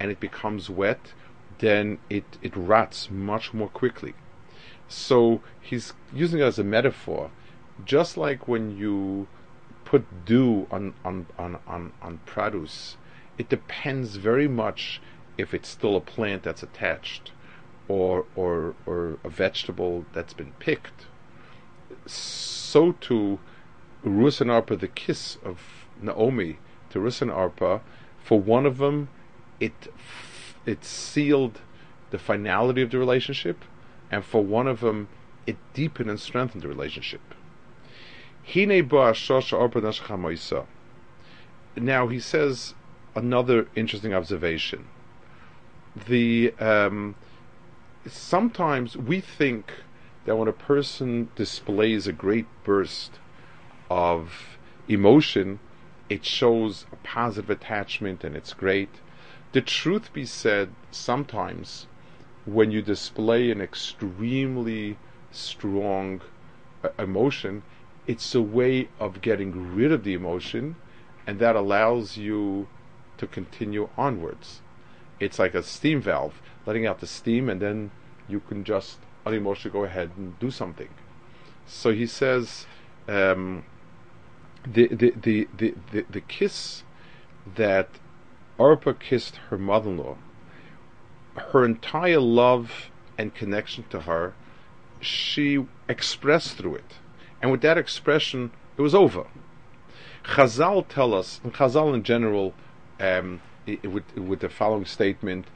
and 0.00 0.10
it 0.10 0.20
becomes 0.20 0.70
wet, 0.70 1.12
then 1.58 1.98
it, 2.08 2.38
it 2.42 2.56
rots 2.56 3.10
much 3.10 3.52
more 3.52 3.68
quickly. 3.68 4.14
So 4.88 5.42
he's 5.60 5.92
using 6.14 6.40
it 6.40 6.44
as 6.44 6.58
a 6.58 6.64
metaphor, 6.64 7.30
just 7.84 8.16
like 8.16 8.48
when 8.48 8.76
you 8.76 9.28
put 9.84 10.24
dew 10.24 10.66
on, 10.70 10.94
on, 11.04 11.26
on, 11.38 11.58
on, 11.66 11.92
on 12.00 12.20
produce, 12.24 12.96
it 13.36 13.48
depends 13.48 14.16
very 14.16 14.48
much 14.48 15.00
if 15.36 15.52
it's 15.52 15.68
still 15.68 15.96
a 15.96 16.00
plant 16.00 16.42
that's 16.42 16.62
attached 16.62 17.32
or, 17.86 18.26
or, 18.34 18.74
or 18.86 19.18
a 19.24 19.28
vegetable 19.28 20.06
that's 20.12 20.32
been 20.32 20.52
picked. 20.58 21.06
So 22.08 22.92
to 22.92 23.38
Rus 24.02 24.40
Arpa, 24.40 24.78
the 24.78 24.88
kiss 24.88 25.38
of 25.44 25.86
Naomi 26.00 26.58
to 26.90 27.00
Rus 27.00 27.20
Arpa, 27.20 27.80
for 28.22 28.40
one 28.40 28.66
of 28.66 28.78
them, 28.78 29.08
it, 29.60 29.92
it 30.66 30.84
sealed 30.84 31.60
the 32.10 32.18
finality 32.18 32.82
of 32.82 32.90
the 32.90 32.98
relationship, 32.98 33.64
and 34.10 34.24
for 34.24 34.42
one 34.42 34.66
of 34.66 34.80
them, 34.80 35.08
it 35.46 35.56
deepened 35.74 36.10
and 36.10 36.20
strengthened 36.20 36.62
the 36.62 36.68
relationship. 36.68 37.20
Now 41.76 42.06
he 42.08 42.20
says 42.20 42.74
another 43.14 43.68
interesting 43.74 44.14
observation. 44.14 44.86
The 46.06 46.54
um, 46.58 47.14
sometimes 48.06 48.96
we 48.96 49.20
think 49.20 49.72
that 50.28 50.36
when 50.36 50.46
a 50.46 50.52
person 50.52 51.30
displays 51.36 52.06
a 52.06 52.12
great 52.12 52.44
burst 52.62 53.12
of 53.88 54.58
emotion, 54.86 55.58
it 56.10 56.22
shows 56.22 56.84
a 56.92 56.96
positive 56.96 57.48
attachment 57.48 58.22
and 58.22 58.36
it's 58.36 58.52
great. 58.52 58.90
The 59.52 59.62
truth 59.62 60.12
be 60.12 60.26
said, 60.26 60.68
sometimes 60.90 61.86
when 62.44 62.70
you 62.70 62.82
display 62.82 63.50
an 63.50 63.62
extremely 63.62 64.98
strong 65.32 66.20
uh, 66.84 66.90
emotion, 66.98 67.62
it's 68.06 68.34
a 68.34 68.42
way 68.42 68.90
of 69.00 69.22
getting 69.22 69.74
rid 69.74 69.90
of 69.90 70.04
the 70.04 70.12
emotion, 70.12 70.76
and 71.26 71.38
that 71.38 71.56
allows 71.56 72.18
you 72.18 72.68
to 73.16 73.26
continue 73.26 73.88
onwards. 73.96 74.60
It's 75.20 75.38
like 75.38 75.54
a 75.54 75.62
steam 75.62 76.02
valve, 76.02 76.42
letting 76.66 76.86
out 76.86 77.00
the 77.00 77.06
steam, 77.06 77.48
and 77.48 77.62
then 77.62 77.90
you 78.28 78.40
can 78.40 78.62
just 78.62 78.98
unemotionally 79.26 79.72
go 79.72 79.84
ahead 79.84 80.10
and 80.16 80.38
do 80.38 80.50
something. 80.50 80.88
So 81.66 81.92
he 81.92 82.06
says 82.06 82.66
um, 83.06 83.64
the, 84.66 84.88
the, 84.88 85.10
the, 85.10 85.48
the, 85.56 85.74
the, 85.92 86.04
the 86.08 86.20
kiss 86.20 86.82
that 87.56 87.88
Arpa 88.58 88.98
kissed 88.98 89.36
her 89.50 89.58
mother 89.58 89.90
in 89.90 89.98
law, 89.98 90.16
her 91.52 91.64
entire 91.64 92.20
love 92.20 92.90
and 93.16 93.34
connection 93.34 93.84
to 93.90 94.00
her, 94.00 94.34
she 95.00 95.64
expressed 95.88 96.56
through 96.56 96.76
it. 96.76 96.94
And 97.40 97.50
with 97.50 97.60
that 97.62 97.78
expression, 97.78 98.50
it 98.76 98.82
was 98.82 98.94
over. 98.94 99.26
Chazal 100.24 100.86
tell 100.88 101.14
us, 101.14 101.40
and 101.44 101.54
Chazal 101.54 101.94
in 101.94 102.02
general 102.02 102.54
um, 103.00 103.40
with, 103.66 104.16
with 104.16 104.40
the 104.40 104.48
following 104.48 104.84
statement 104.84 105.46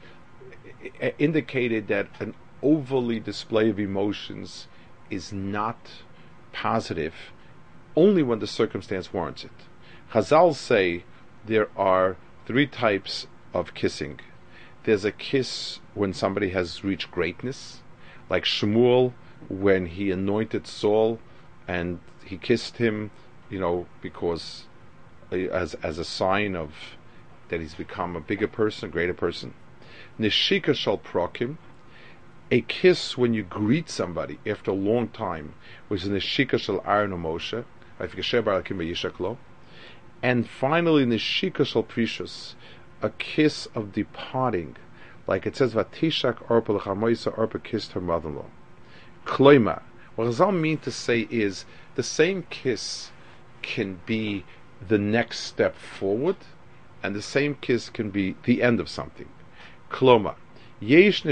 indicated 1.17 1.87
that 1.87 2.07
an 2.19 2.33
overly 2.63 3.19
display 3.19 3.69
of 3.69 3.79
emotions 3.79 4.67
is 5.09 5.31
not 5.31 5.77
positive 6.51 7.13
only 7.95 8.23
when 8.23 8.39
the 8.39 8.47
circumstance 8.47 9.13
warrants 9.13 9.43
it. 9.43 9.51
Chazal 10.11 10.55
say 10.55 11.03
there 11.45 11.69
are 11.77 12.15
three 12.45 12.65
types 12.65 13.27
of 13.53 13.73
kissing. 13.73 14.19
There's 14.83 15.05
a 15.05 15.11
kiss 15.11 15.79
when 15.93 16.13
somebody 16.13 16.49
has 16.49 16.83
reached 16.83 17.11
greatness, 17.11 17.81
like 18.29 18.43
Shmuel 18.43 19.13
when 19.49 19.87
he 19.87 20.11
anointed 20.11 20.65
Saul 20.67 21.19
and 21.67 21.99
he 22.25 22.37
kissed 22.37 22.77
him, 22.77 23.11
you 23.49 23.59
know, 23.59 23.85
because 24.01 24.65
uh, 25.31 25.35
as 25.35 25.75
as 25.75 25.97
a 25.97 26.05
sign 26.05 26.55
of 26.55 26.73
that 27.49 27.59
he's 27.59 27.75
become 27.75 28.15
a 28.15 28.21
bigger 28.21 28.47
person, 28.47 28.89
a 28.89 28.91
greater 28.91 29.13
person. 29.13 29.53
Nishika 30.19 30.75
shall 30.75 30.97
prokim, 30.97 31.57
a 32.53 32.61
kiss 32.61 33.17
when 33.17 33.33
you 33.33 33.41
greet 33.41 33.89
somebody 33.89 34.37
after 34.45 34.69
a 34.69 34.75
long 34.75 35.07
time, 35.07 35.55
which 35.87 36.03
is 36.03 36.09
Nishika 36.09 36.59
shall 36.59 36.83
Aaron 36.85 37.09
Moshe, 37.13 37.65
and 40.21 40.47
finally 40.47 41.03
Nishika 41.03 41.65
shall 41.65 41.81
precious, 41.81 42.55
a 43.01 43.09
kiss 43.09 43.67
of 43.73 43.91
departing, 43.91 44.75
like 45.25 45.47
it 45.47 45.55
says 45.55 45.73
Vatishak 45.73 46.47
Orpa 46.47 46.69
L'chamoisa 46.75 47.31
Orpa 47.31 47.63
kissed 47.63 47.93
her 47.93 48.01
mother-in-law. 48.01 48.45
Kloima. 49.25 49.81
What 50.15 50.27
Chazal 50.27 50.55
mean 50.55 50.77
to 50.77 50.91
say 50.91 51.21
is 51.31 51.65
the 51.95 52.03
same 52.03 52.43
kiss 52.51 53.09
can 53.63 53.99
be 54.05 54.45
the 54.87 54.99
next 54.99 55.39
step 55.39 55.75
forward, 55.75 56.37
and 57.01 57.15
the 57.15 57.21
same 57.23 57.55
kiss 57.55 57.89
can 57.89 58.11
be 58.11 58.35
the 58.43 58.61
end 58.61 58.79
of 58.79 58.89
something. 58.89 59.29
Kloma. 59.89 60.35
There's 60.81 61.25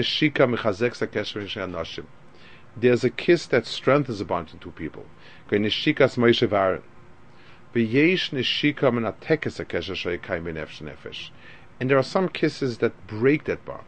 a 3.04 3.10
kiss 3.10 3.46
that 3.48 3.66
strengthens 3.66 4.22
a 4.22 4.26
bond 4.26 4.46
between 4.46 4.60
two 4.60 4.72
people. 4.72 5.06
And 11.80 11.90
there 11.90 11.98
are 11.98 12.04
some 12.04 12.30
kisses 12.30 12.78
that 12.78 13.08
break 13.08 13.44
that 13.46 13.66
bond. 13.66 13.84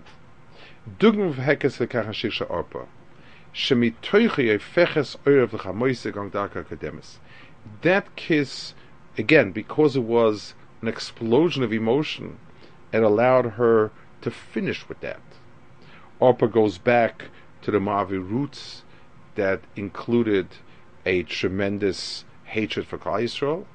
That 7.82 8.16
kiss, 8.16 8.74
again, 9.18 9.52
because 9.52 9.96
it 9.96 10.04
was 10.04 10.54
an 10.82 10.88
explosion 10.88 11.64
of 11.64 11.72
emotion, 11.72 12.40
it 12.92 13.04
allowed 13.04 13.46
her 13.46 13.92
to 14.22 14.32
finish 14.32 14.90
with 14.90 15.00
that. 15.02 15.22
Orpa 16.24 16.50
goes 16.50 16.78
back 16.78 17.26
to 17.64 17.70
the 17.70 17.80
Mavi 17.80 18.18
roots 18.18 18.84
that 19.36 19.60
included 19.76 20.48
a 21.06 21.24
tremendous 21.24 22.24
hatred 22.46 22.88
for 22.88 22.98
Klal 22.98 23.24
Yisrael, 23.24 23.66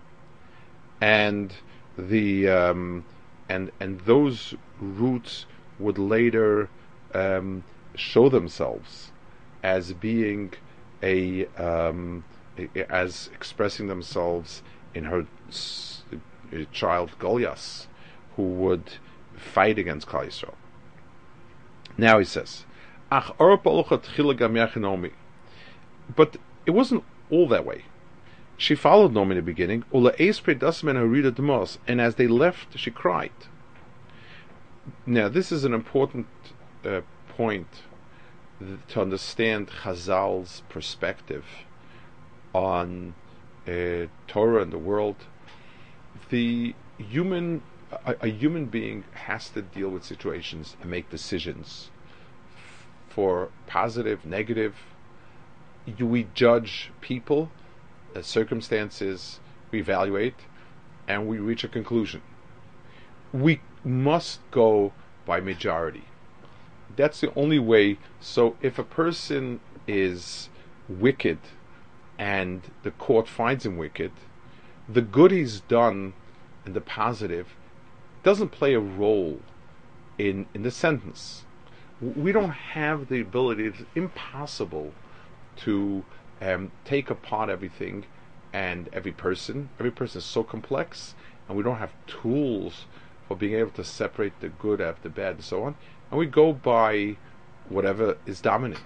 and 0.98 1.52
the 1.98 2.48
um, 2.48 3.04
and 3.50 3.70
and 3.78 4.00
those 4.00 4.54
roots 4.80 5.44
would 5.78 5.98
later 5.98 6.70
um, 7.12 7.64
show 7.94 8.30
themselves 8.30 9.12
as 9.62 9.92
being 9.92 10.54
a 11.02 11.44
um, 11.58 12.24
as 12.88 13.28
expressing 13.34 13.88
themselves 13.88 14.62
in 14.94 15.04
her 15.04 15.26
child 16.72 17.10
Goliath, 17.18 17.88
who 18.36 18.44
would 18.44 18.94
fight 19.36 19.78
against 19.78 20.06
Klal 20.06 20.28
Yisrael. 20.28 20.54
Now 21.98 22.20
he 22.20 22.24
says, 22.24 22.64
Ach 23.10 23.32
but 26.16 26.36
it 26.64 26.70
wasn't 26.70 27.04
all 27.30 27.46
that 27.48 27.66
way. 27.66 27.84
She 28.56 28.74
followed 28.74 29.12
Nomi 29.12 29.32
in 29.32 29.36
the 29.36 29.42
beginning, 29.42 29.84
and 29.92 32.00
as 32.00 32.14
they 32.14 32.26
left, 32.26 32.78
she 32.78 32.90
cried. 32.90 33.30
Now, 35.06 35.28
this 35.28 35.52
is 35.52 35.64
an 35.64 35.74
important 35.74 36.26
uh, 36.84 37.02
point 37.28 37.82
to 38.88 39.00
understand 39.00 39.68
Chazal's 39.68 40.62
perspective 40.68 41.44
on 42.52 43.14
uh, 43.66 44.06
Torah 44.26 44.62
and 44.62 44.72
the 44.72 44.78
world, 44.78 45.16
the 46.30 46.74
human, 46.96 47.62
a, 47.90 48.16
a, 48.22 48.28
human 48.28 48.66
being 48.66 49.04
has 49.12 49.48
to 49.50 49.62
deal 49.62 49.88
with 49.88 50.04
situations 50.04 50.76
and 50.80 50.90
make 50.90 51.10
decisions 51.10 51.90
for 53.08 53.50
positive, 53.66 54.24
negative. 54.24 54.74
We 55.98 56.28
judge 56.34 56.90
people, 57.00 57.50
uh, 58.14 58.22
circumstances, 58.22 59.40
we 59.70 59.80
evaluate, 59.80 60.34
and 61.06 61.26
we 61.26 61.38
reach 61.38 61.64
a 61.64 61.68
conclusion. 61.68 62.22
We 63.32 63.60
must 63.84 64.40
go 64.50 64.92
by 65.24 65.40
majority 65.40 66.04
that's 66.98 67.20
the 67.20 67.32
only 67.34 67.58
way. 67.58 67.96
So 68.20 68.56
if 68.60 68.78
a 68.78 68.84
person 68.84 69.60
is 69.86 70.48
wicked 70.88 71.38
and 72.18 72.62
the 72.82 72.90
court 72.90 73.28
finds 73.28 73.64
him 73.64 73.76
wicked, 73.76 74.10
the 74.88 75.00
good 75.02 75.30
he's 75.30 75.60
done 75.60 76.14
and 76.64 76.74
the 76.74 76.80
positive 76.80 77.54
doesn't 78.22 78.50
play 78.50 78.74
a 78.74 78.80
role 78.80 79.40
in 80.18 80.46
in 80.54 80.62
the 80.62 80.70
sentence. 80.70 81.44
We 82.00 82.32
don't 82.32 82.50
have 82.50 83.08
the 83.08 83.20
ability. 83.20 83.66
It's 83.66 83.82
impossible 83.94 84.92
to 85.56 86.04
um, 86.40 86.70
take 86.84 87.10
apart 87.10 87.50
everything 87.50 88.04
and 88.52 88.88
every 88.92 89.12
person. 89.12 89.70
Every 89.80 89.90
person 89.90 90.18
is 90.18 90.24
so 90.24 90.44
complex, 90.44 91.14
and 91.48 91.56
we 91.56 91.64
don't 91.64 91.78
have 91.78 91.92
tools 92.06 92.86
for 93.26 93.36
being 93.36 93.54
able 93.54 93.72
to 93.72 93.84
separate 93.84 94.40
the 94.40 94.48
good 94.48 94.80
out 94.80 94.96
of 94.96 95.02
the 95.02 95.10
bad 95.10 95.34
and 95.34 95.44
so 95.44 95.64
on 95.64 95.74
and 96.10 96.18
we 96.18 96.26
go 96.26 96.52
by 96.52 97.16
whatever 97.68 98.16
is 98.26 98.40
dominant. 98.40 98.82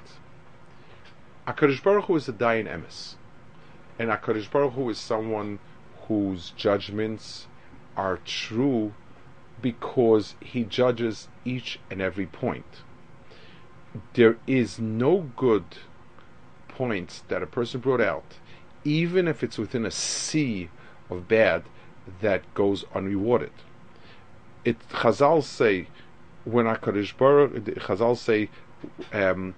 Akadosh 1.47 1.83
Baruch 1.83 2.07
Hu 2.07 2.17
is 2.17 2.29
a 2.29 2.33
Dayan 2.33 2.69
Emes, 2.69 3.15
and 3.99 4.11
Akadosh 4.11 4.51
Baruch 4.51 4.73
Hu 4.75 4.91
is 4.91 4.99
someone 4.99 5.59
whose 6.09 6.51
judgments 6.51 7.47
are 7.97 8.19
true 8.25 8.95
because 9.63 10.35
he 10.41 10.65
judges 10.65 11.29
each 11.45 11.79
and 11.91 12.03
every 12.03 12.27
point. 12.27 12.83
There 14.15 14.39
is 14.47 14.79
no 14.79 15.31
good 15.37 15.65
points 16.69 17.23
that 17.29 17.43
a 17.43 17.47
person 17.47 17.81
brought 17.81 18.01
out, 18.01 18.39
even 18.85 19.29
if 19.29 19.43
it's 19.43 19.59
within 19.59 19.87
a 19.87 19.91
sea 19.91 20.69
of 21.09 21.29
bad, 21.29 21.63
that 22.21 22.43
goes 22.55 22.85
unrewarded. 22.95 23.53
It 24.65 24.77
Chazal 24.89 25.43
say 25.43 25.87
when 26.45 26.67
HaKadosh 26.67 27.17
Baruch, 27.17 27.53
Chazal 27.65 28.17
say, 28.17 28.49
um, 29.13 29.55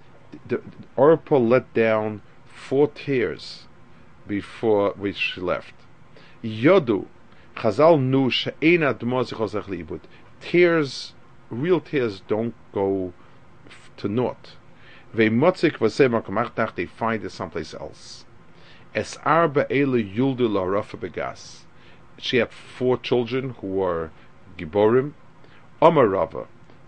the, 0.47 0.61
Orpah 0.95 1.37
let 1.37 1.73
down 1.73 2.21
four 2.45 2.87
tears 2.89 3.63
before 4.27 4.91
which 4.91 5.17
she 5.17 5.41
left. 5.41 5.73
Yodu, 6.43 7.05
Chazal 7.55 8.01
knew 8.01 8.29
she'ena 8.29 8.93
dmozich 8.93 9.37
liibud. 9.37 10.01
Tears, 10.41 11.13
real 11.49 11.79
tears 11.79 12.19
don't 12.19 12.53
go 12.73 13.13
to 13.97 14.07
naught. 14.09 14.55
Ve'motzik 15.15 15.77
v'seh 15.77 16.75
they 16.75 16.85
find 16.85 17.23
it 17.23 17.29
someplace 17.31 17.73
else. 17.73 18.25
Es 18.93 19.17
arba 19.23 19.65
ele 19.69 20.03
yuldu 20.03 20.49
la 20.49 20.81
begas. 20.97 21.65
She 22.17 22.37
had 22.37 22.51
four 22.51 22.97
children 22.97 23.51
who 23.61 23.67
were 23.67 24.11
giborim. 24.57 25.13
Omar 25.81 26.07
Rava, 26.07 26.47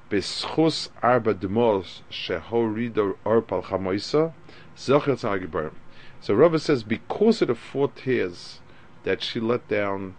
Beschus 0.10 0.90
arba 1.02 1.34
demos 1.34 2.02
shehorido 2.12 3.16
orpal 3.26 3.64
chamoisa 3.64 4.34
zagibarim. 4.76 5.74
So 6.20 6.34
Rava 6.34 6.60
says 6.60 6.84
because 6.84 7.42
of 7.42 7.48
the 7.48 7.56
four 7.56 7.90
tears 7.90 8.60
that 9.04 9.22
she 9.22 9.40
let 9.40 9.68
down 9.68 10.16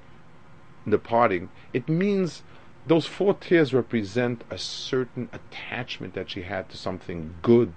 in 0.89 0.91
the 0.91 0.99
parting, 0.99 1.51
it 1.75 1.87
means 1.87 2.43
those 2.87 3.05
four 3.05 3.35
tears 3.35 3.75
represent 3.75 4.43
a 4.51 4.57
certain 4.57 5.29
attachment 5.33 6.15
that 6.15 6.31
she 6.31 6.43
had 6.43 6.71
to 6.71 6.79
something 6.79 7.35
good, 7.43 7.75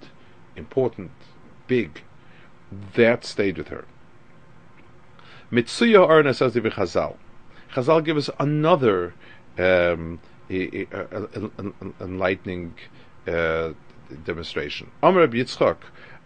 important, 0.56 1.10
big. 1.66 2.02
That 2.94 3.22
stayed 3.26 3.58
with 3.58 3.68
her. 3.68 3.84
Mitsuya 5.50 6.08
Arna 6.08 6.32
says 6.32 6.54
Chazal. 6.54 7.16
Chazal 7.74 8.02
gives 8.02 8.30
us 8.30 8.34
another 8.40 9.12
um, 9.58 10.18
enlightening 12.00 12.74
uh, 13.28 13.72
demonstration. 14.24 14.90
Amr 15.02 15.26
Yitzchak, 15.28 15.76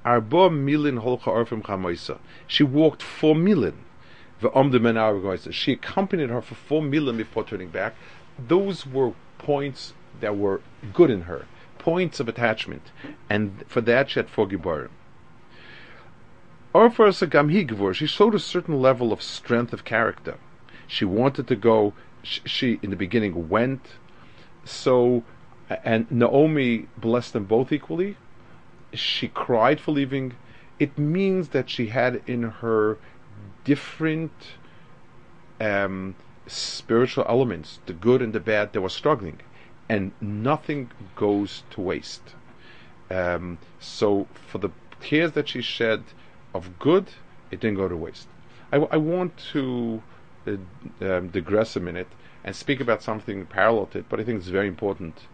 Arba 0.05 0.49
milin 0.51 1.03
holcha 1.03 1.31
orfim. 1.35 2.19
She 2.47 2.63
walked 2.63 3.03
four 3.03 3.35
milin. 3.35 3.75
She 5.51 5.73
accompanied 5.73 6.31
her 6.31 6.43
for 6.43 6.55
four 6.55 6.83
milin 6.83 7.17
before 7.17 7.45
turning 7.45 7.69
back. 7.69 7.95
Those 8.39 8.87
were 8.87 9.13
points 9.39 9.95
that 10.21 10.37
were 10.37 10.61
good 10.93 11.11
in 11.11 11.23
her, 11.23 11.47
points 11.79 12.21
of 12.21 12.29
attachment, 12.29 12.91
and 13.31 13.65
for 13.67 13.81
that 13.83 14.11
she 14.11 14.19
had 14.19 14.29
four 14.29 14.47
Gibborim. 14.47 14.91
She 17.95 18.07
showed 18.07 18.35
a 18.35 18.39
certain 18.39 18.83
level 18.83 19.13
of 19.13 19.23
strength 19.23 19.73
of 19.73 19.85
character. 19.85 20.37
She 20.87 21.07
wanted 21.07 21.47
to 21.49 21.57
go. 21.57 21.95
She, 22.23 22.79
in 22.83 22.91
the 22.91 22.97
beginning, 22.97 23.49
went. 23.49 23.97
So, 24.65 25.25
and 25.83 26.11
Naomi 26.11 26.89
blessed 26.99 27.33
them 27.33 27.45
both 27.45 27.73
equally. 27.73 28.17
She 28.93 29.29
cried 29.29 29.81
for 29.81 29.93
leaving. 29.93 30.35
It 30.79 30.99
means 30.99 31.49
that 31.51 31.71
she 31.71 31.87
had 31.87 32.21
in 32.27 32.43
her 32.43 32.99
different 33.67 34.33
um, 35.61 36.15
spiritual 36.47 37.27
elements, 37.29 37.81
the 37.87 37.93
good 37.93 38.23
and 38.23 38.33
the 38.33 38.41
bad, 38.41 38.73
that 38.73 38.81
were 38.81 38.89
struggling, 38.89 39.41
and 39.89 40.13
nothing 40.21 40.91
goes 41.17 41.65
to 41.71 41.81
waste. 41.81 42.35
Um, 43.11 43.59
so, 43.81 44.29
for 44.49 44.59
the 44.59 44.71
tears 45.01 45.33
that 45.33 45.49
she 45.49 45.63
shed 45.63 46.05
of 46.55 46.79
good, 46.79 47.07
it 47.51 47.61
didn't 47.61 47.77
go 47.77 47.89
to 47.89 47.97
waste. 47.97 48.29
I, 48.73 48.77
I 48.77 48.97
want 48.97 49.37
to 49.53 50.03
uh, 50.47 50.57
um, 51.01 51.29
digress 51.29 51.75
a 51.75 51.81
minute 51.81 52.09
and 52.45 52.55
speak 52.55 52.81
about 52.81 53.03
something 53.03 53.47
parallel 53.47 53.87
to 53.87 53.99
it, 53.99 54.09
but 54.09 54.21
I 54.21 54.25
think 54.25 54.39
it's 54.39 54.49
very 54.49 54.69
important 54.69 55.27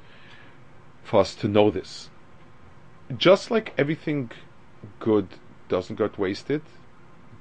for 1.05 1.21
us 1.21 1.35
to 1.37 1.49
know 1.49 1.71
this. 1.71 2.09
Just 3.15 3.51
like 3.51 3.75
everything 3.77 4.31
good 5.01 5.29
doesn't 5.69 5.97
get 5.97 6.19
wasted, 6.19 6.63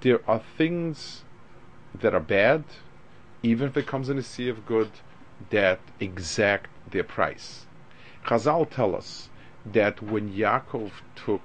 there 0.02 0.20
are 0.30 0.42
things 0.58 1.24
that 2.00 2.14
are 2.14 2.20
bad, 2.20 2.64
even 3.44 3.68
if 3.68 3.78
it 3.78 3.88
comes 3.88 4.10
in 4.10 4.18
a 4.18 4.24
sea 4.24 4.50
of 4.50 4.66
good, 4.66 4.92
that 5.50 5.80
exact 6.00 6.70
their 6.92 7.04
price. 7.04 7.66
Chazal 8.26 8.70
tell 8.70 8.96
us 8.96 9.30
that 9.66 10.02
when 10.02 10.34
Yaakov 10.34 10.92
took 11.16 11.42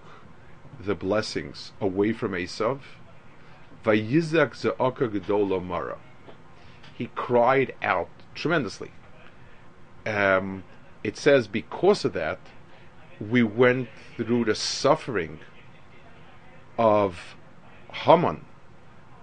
the 0.80 0.94
blessings 0.94 1.72
away 1.80 2.12
from 2.12 2.32
Esav, 2.32 2.80
Vayizak 3.84 4.54
ze'aka 4.54 5.08
gedola 5.08 5.64
mara. 5.64 5.98
He 6.96 7.10
cried 7.14 7.74
out 7.82 8.08
tremendously. 8.34 8.90
Um, 10.04 10.64
it 11.04 11.16
says 11.16 11.46
because 11.46 12.04
of 12.04 12.12
that, 12.14 12.40
we 13.20 13.42
went 13.42 13.88
through 14.16 14.46
the 14.46 14.54
suffering 14.54 15.38
of 16.78 17.35
Haman, 18.04 18.44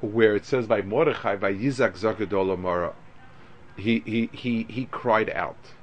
where 0.02 0.36
it 0.36 0.46
says 0.46 0.68
by 0.68 0.82
Mordechai, 0.82 1.36
by 1.36 1.54
Yizak 1.54 1.94
Zakadola 1.98 2.58
Mara, 2.58 2.94
he, 3.78 4.00
he, 4.06 4.30
he, 4.34 4.64
he 4.70 4.86
cried 4.86 5.30
out. 5.30 5.74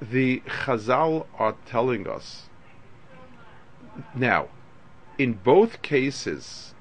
The 0.00 0.40
Chazal 0.40 1.26
are 1.38 1.54
telling 1.66 2.08
us 2.08 2.50
now, 4.14 4.48
in 5.18 5.34
both 5.34 5.82
cases, 5.82 6.74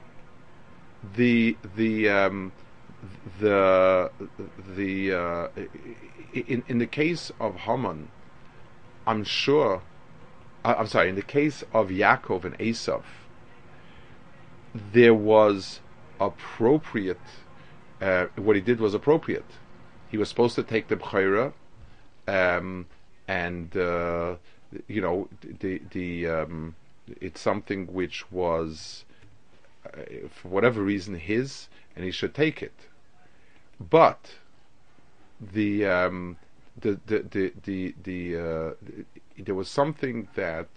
the 1.15 1.57
the 1.75 2.09
um, 2.09 2.51
the 3.39 4.11
the 4.75 5.13
uh, 5.13 5.47
in 6.33 6.63
in 6.67 6.77
the 6.77 6.87
case 6.87 7.31
of 7.39 7.55
Haman, 7.55 8.09
I'm 9.07 9.23
sure. 9.23 9.81
I'm 10.63 10.87
sorry. 10.87 11.09
In 11.09 11.15
the 11.15 11.21
case 11.21 11.63
of 11.73 11.89
Yaakov 11.89 12.43
and 12.43 12.57
Esav, 12.59 13.03
there 14.73 15.13
was 15.13 15.79
appropriate. 16.19 17.19
Uh, 18.01 18.27
what 18.35 18.55
he 18.55 18.61
did 18.61 18.79
was 18.79 18.93
appropriate. 18.93 19.45
He 20.09 20.17
was 20.17 20.29
supposed 20.29 20.55
to 20.55 20.63
take 20.63 20.87
the 20.87 20.95
bchayra, 20.95 21.53
um, 22.27 22.85
and 23.27 23.75
uh, 23.75 24.35
you 24.87 25.01
know 25.01 25.27
the 25.41 25.81
the 25.91 26.27
um, 26.27 26.75
it's 27.21 27.41
something 27.41 27.87
which 27.87 28.31
was, 28.31 29.05
uh, 29.85 30.27
for 30.29 30.47
whatever 30.47 30.81
reason, 30.81 31.15
his, 31.15 31.67
and 31.95 32.05
he 32.05 32.11
should 32.11 32.33
take 32.33 32.61
it. 32.61 32.87
But 33.79 34.35
the 35.39 35.85
um, 35.85 36.37
the 36.79 36.99
the 37.05 37.19
the 37.29 37.53
the, 37.63 37.95
the 38.03 38.37
uh, 38.37 38.71
there 39.37 39.55
was 39.55 39.69
something 39.69 40.27
that 40.35 40.67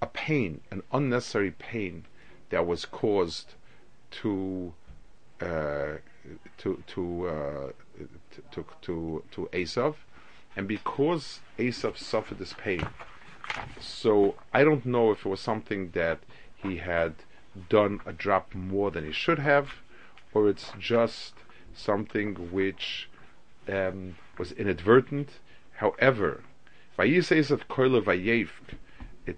a 0.00 0.06
pain, 0.06 0.60
an 0.70 0.82
unnecessary 0.92 1.50
pain, 1.50 2.04
that 2.50 2.66
was 2.66 2.84
caused 2.84 3.54
to 4.10 4.72
uh, 5.40 5.96
to 6.58 6.82
to, 6.86 7.28
uh, 7.28 7.72
to 8.52 8.64
to 8.82 9.22
to 9.30 9.48
Esav, 9.52 9.94
and 10.56 10.66
because 10.66 11.40
Esav 11.58 11.96
suffered 11.96 12.38
this 12.38 12.54
pain, 12.54 12.86
so 13.80 14.34
I 14.52 14.64
don't 14.64 14.86
know 14.86 15.10
if 15.10 15.26
it 15.26 15.28
was 15.28 15.40
something 15.40 15.90
that 15.90 16.20
he 16.54 16.76
had 16.78 17.14
done 17.68 18.00
a 18.06 18.12
drop 18.12 18.54
more 18.54 18.90
than 18.90 19.04
he 19.04 19.12
should 19.12 19.38
have, 19.38 19.68
or 20.32 20.48
it's 20.48 20.72
just 20.78 21.34
something 21.74 22.50
which 22.50 23.08
um, 23.68 24.16
was 24.38 24.52
inadvertent. 24.52 25.40
However, 25.76 26.42
it 26.98 27.22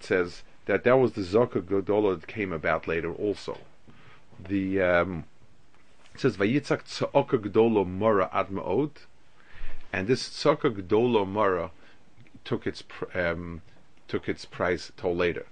says 0.00 0.42
that 0.68 0.84
that 0.84 0.98
was 0.98 1.12
the 1.12 1.22
Zaka 1.22 1.62
Godola 1.62 2.20
that 2.20 2.26
came 2.28 2.52
about 2.52 2.86
later 2.86 3.10
also. 3.10 3.56
The 4.38 4.80
um, 4.82 5.24
it 6.14 6.20
says 6.20 6.36
Vayitzak 6.36 6.82
Tzaka 6.84 7.38
Gdola 7.38 7.86
Mara 7.86 8.28
Ad 8.32 8.48
Ma'od, 8.48 8.90
and 9.92 10.06
this 10.06 10.28
Tzaka 10.28 10.70
Gdola 10.70 11.26
Mara 11.26 11.70
took 12.44 12.66
its 12.66 12.84
um, 13.14 13.62
took 14.08 14.28
its 14.28 14.44
price 14.44 14.92
toll 14.98 15.16
later. 15.16 15.46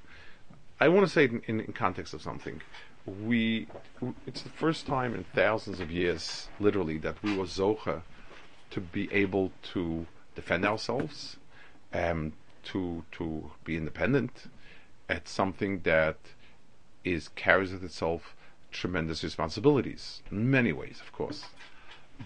I 0.79 0.89
want 0.89 1.07
to 1.07 1.13
say 1.13 1.25
in, 1.25 1.43
in, 1.47 1.61
in 1.61 1.73
context 1.73 2.13
of 2.13 2.21
something. 2.21 2.61
We, 3.07 3.69
it's 4.27 4.43
the 4.43 4.51
first 4.51 4.87
time 4.87 5.15
in 5.15 5.25
thousands 5.33 5.81
of 5.81 5.91
years, 5.91 6.49
literally, 6.61 6.99
that 6.99 7.23
we 7.23 7.35
were 7.37 7.45
zocha 7.45 8.03
to 8.71 8.81
be 8.81 9.11
able 9.13 9.53
to 9.73 10.07
defend 10.35 10.67
ourselves, 10.67 11.37
um, 11.95 12.35
to 12.65 13.05
to 13.13 13.51
be 13.65 13.79
independent. 13.79 14.49
It's 15.09 15.31
something 15.31 15.81
that 15.81 16.17
is 17.05 17.29
carries 17.29 17.73
with 17.73 17.85
itself 17.85 18.35
tremendous 18.73 19.23
responsibilities 19.23 20.23
in 20.31 20.51
many 20.51 20.73
ways, 20.73 21.01
of 21.01 21.13
course. 21.13 21.47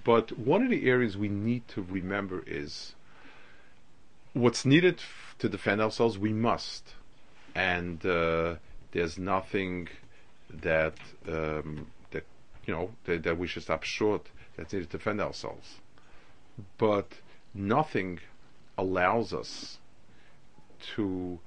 But 0.05 0.38
one 0.38 0.62
of 0.62 0.71
the 0.71 0.88
areas 0.88 1.16
we 1.16 1.29
need 1.29 1.66
to 1.69 1.83
remember 1.83 2.43
is 2.47 2.95
what's 4.33 4.64
needed 4.64 4.97
f- 4.97 5.35
to 5.38 5.49
defend 5.49 5.81
ourselves, 5.81 6.19
we 6.19 6.33
must, 6.33 6.95
and 7.55 8.05
uh, 8.07 8.57
there's 8.93 9.19
nothing 9.19 9.88
that 10.62 10.95
um, 11.29 11.87
that 12.12 12.25
you 12.66 12.75
know 12.75 12.90
that, 13.05 13.23
that, 13.25 13.38
we 13.38 13.47
should 13.47 13.62
stop 13.62 13.83
short 13.83 14.29
that's 14.57 14.73
needed 14.73 14.90
to 14.90 14.99
defend 14.99 15.21
ourselves. 15.21 15.81
But 16.79 17.14
nothing 17.55 18.21
allows 18.79 19.33
us 19.33 19.79
to 20.95 21.38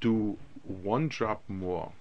do 0.00 0.38
one 0.66 1.08
drop 1.08 1.42
more 1.48 1.92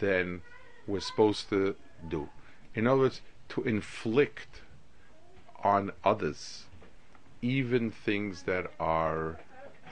than 0.00 0.42
we're 0.86 1.00
supposed 1.00 1.48
to 1.50 1.74
do. 2.08 2.28
In 2.74 2.86
other 2.86 3.00
words, 3.02 3.20
to 3.50 3.62
inflict 3.64 4.62
on 5.64 5.92
others 6.04 6.64
even 7.42 7.90
things 7.90 8.42
that 8.44 8.70
are 8.80 9.38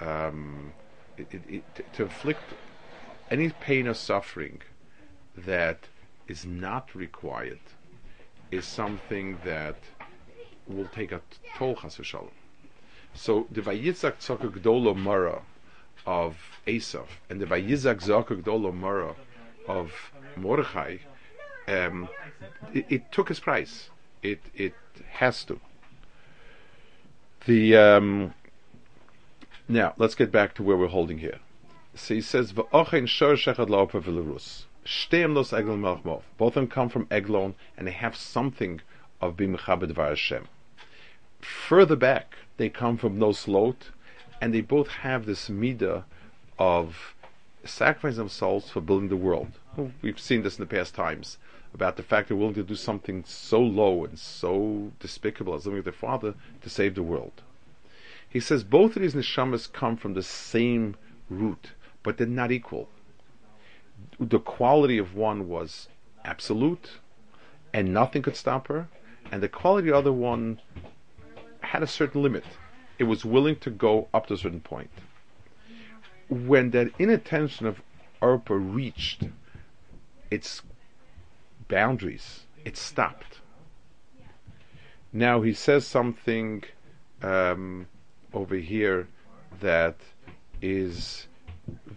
um, 0.01 0.73
it, 1.17 1.27
it, 1.33 1.43
it, 1.49 1.93
to 1.95 2.03
inflict 2.03 2.43
any 3.31 3.49
pain 3.49 3.89
or 3.89 3.95
suffering 3.95 4.61
that 5.37 5.89
is 6.29 6.45
not 6.45 6.95
required 6.95 7.61
is 8.51 8.65
something 8.65 9.39
that 9.45 9.77
will 10.67 10.89
take 10.89 11.13
a 11.13 11.21
toll 11.57 11.77
chas 11.77 12.01
So 13.15 13.47
the 13.51 13.61
Vayitzak 13.61 14.19
Tzaka 14.19 14.51
Gdolo 14.51 14.97
Mara 14.97 15.43
of 16.07 16.37
Esav 16.67 17.07
and 17.29 17.41
the 17.41 17.47
Vayizak 17.47 18.03
Tzaka 18.03 18.43
Gdolo 18.43 18.73
Mara 18.73 19.15
of 19.67 19.93
Mordechai, 20.37 20.99
um, 21.69 22.09
it, 22.73 22.87
it, 22.89 23.13
took 23.13 23.31
its 23.31 23.41
price. 23.41 23.91
It 24.23 24.41
it 24.55 24.75
has 25.11 25.45
to. 25.45 25.61
The 27.47 27.77
um, 27.77 28.35
now 29.69 29.95
let's 29.97 30.15
get 30.15 30.31
back 30.31 30.55
to 30.55 30.63
where 30.63 30.77
we're 30.77 30.89
holding 30.89 31.19
here. 31.19 31.41
So 31.95 32.15
he 32.15 32.21
says 32.21 32.53
v'ochen 32.53 33.09
shor 33.09 33.35
shechad 33.35 33.69
la'oper 33.69 34.03
v'lerus. 34.03 34.65
Shteim 34.85 35.35
los 35.35 35.53
Eglon 35.53 35.81
Melchmov. 35.81 36.23
Both 36.39 36.51
of 36.51 36.55
them 36.55 36.69
come 36.69 36.89
from 36.89 37.09
Eglon, 37.11 37.55
and 37.77 37.89
they 37.89 37.93
have 37.93 38.15
something 38.15 38.81
of 39.21 39.37
Bimchabed 39.37 39.91
Var 39.91 40.11
Hashem. 40.11 40.47
Further 41.41 41.97
back, 41.97 42.35
they 42.57 42.69
come 42.69 42.97
from 42.97 43.19
Nos 43.19 43.49
Lot, 43.49 43.91
and 44.41 44.53
they 44.53 44.61
both 44.61 44.89
have 44.89 45.27
this 45.27 45.49
midah 45.49 46.05
of 46.59 47.15
sacrificing 47.65 48.19
themselves 48.19 48.71
for 48.71 48.81
building 48.81 49.09
the 49.09 49.17
world. 49.17 49.53
Hmm. 49.75 49.89
We've 50.03 50.21
seen 50.21 50.43
this 50.43 50.59
in 50.59 50.63
the 50.63 50.75
past 50.75 50.95
times 50.95 51.39
about 51.75 51.97
the 51.97 52.03
fact 52.03 52.29
they're 52.29 52.37
willing 52.37 52.55
to 52.55 52.63
do 52.63 52.75
something 52.75 53.25
so 53.27 53.61
low 53.61 54.05
and 54.05 54.19
so 54.19 54.93
despicable 55.01 55.55
as 55.55 55.67
living 55.67 55.79
with 55.79 55.85
their 55.85 55.93
father 55.93 56.35
to 56.63 56.71
save 56.71 56.95
the 56.95 57.03
world. 57.03 57.43
He 58.29 58.41
says 58.41 58.65
both 58.65 58.97
of 58.97 59.03
these 59.03 59.15
neshamas 59.15 59.71
come 59.71 59.97
from 59.97 60.15
the 60.15 60.23
same 60.23 60.97
root, 61.29 61.73
but 62.03 62.17
they're 62.17 62.27
not 62.27 62.53
equal. 62.53 62.89
The 64.19 64.39
quality 64.39 64.99
of 64.99 65.15
one 65.15 65.49
was 65.49 65.89
absolute, 66.25 66.99
and 67.73 67.93
nothing 67.93 68.23
could 68.23 68.37
stop 68.37 68.69
her, 68.69 68.89
and 69.31 69.43
the 69.43 69.49
quality 69.49 69.89
of 69.89 69.93
the 69.93 69.99
other 69.99 70.13
one 70.13 70.61
had 71.61 71.83
a 71.83 71.87
certain 71.87 72.23
limit. 72.23 72.45
It 72.99 73.05
was 73.05 73.25
willing 73.25 73.57
to 73.57 73.71
go 73.71 74.09
up 74.15 74.27
to 74.29 74.35
a 74.35 74.39
certain 74.39 74.61
point. 74.61 74.91
When 76.29 76.71
that 76.71 76.93
inattention 76.99 77.67
of 77.67 77.83
Arpa 78.23 78.57
reached 78.59 79.25
its 80.31 80.63
boundaries, 81.69 82.47
it 82.65 82.77
stopped. 82.77 83.41
Now 85.13 85.43
he 85.43 85.53
says 85.53 85.87
something 85.87 86.65
um, 87.23 87.87
over 88.33 88.57
here 88.57 89.09
that 89.61 89.97
is 90.61 91.27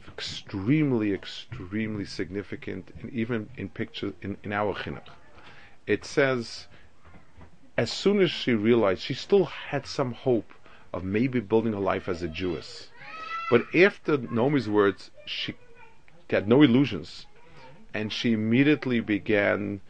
extremely, 0.07 1.13
extremely 1.13 2.05
significant, 2.05 2.91
and 3.01 3.11
even 3.11 3.49
in 3.57 3.69
pictures 3.69 4.13
in, 4.21 4.37
in 4.43 4.51
our 4.51 4.73
chinuch. 4.75 5.07
It 5.87 6.05
says, 6.05 6.67
as 7.77 7.91
soon 7.91 8.19
as 8.19 8.29
she 8.31 8.53
realized, 8.53 9.01
she 9.01 9.13
still 9.13 9.45
had 9.45 9.85
some 9.85 10.13
hope 10.13 10.53
of 10.93 11.03
maybe 11.03 11.39
building 11.39 11.73
a 11.73 11.79
life 11.79 12.07
as 12.07 12.21
a 12.21 12.27
Jewess. 12.27 12.89
But 13.49 13.63
after 13.75 14.17
Naomi's 14.17 14.69
words, 14.69 15.11
she 15.25 15.55
had 16.29 16.47
no 16.47 16.61
illusions, 16.61 17.25
and 17.93 18.13
she 18.13 18.33
immediately 18.33 18.99
began 18.99 19.81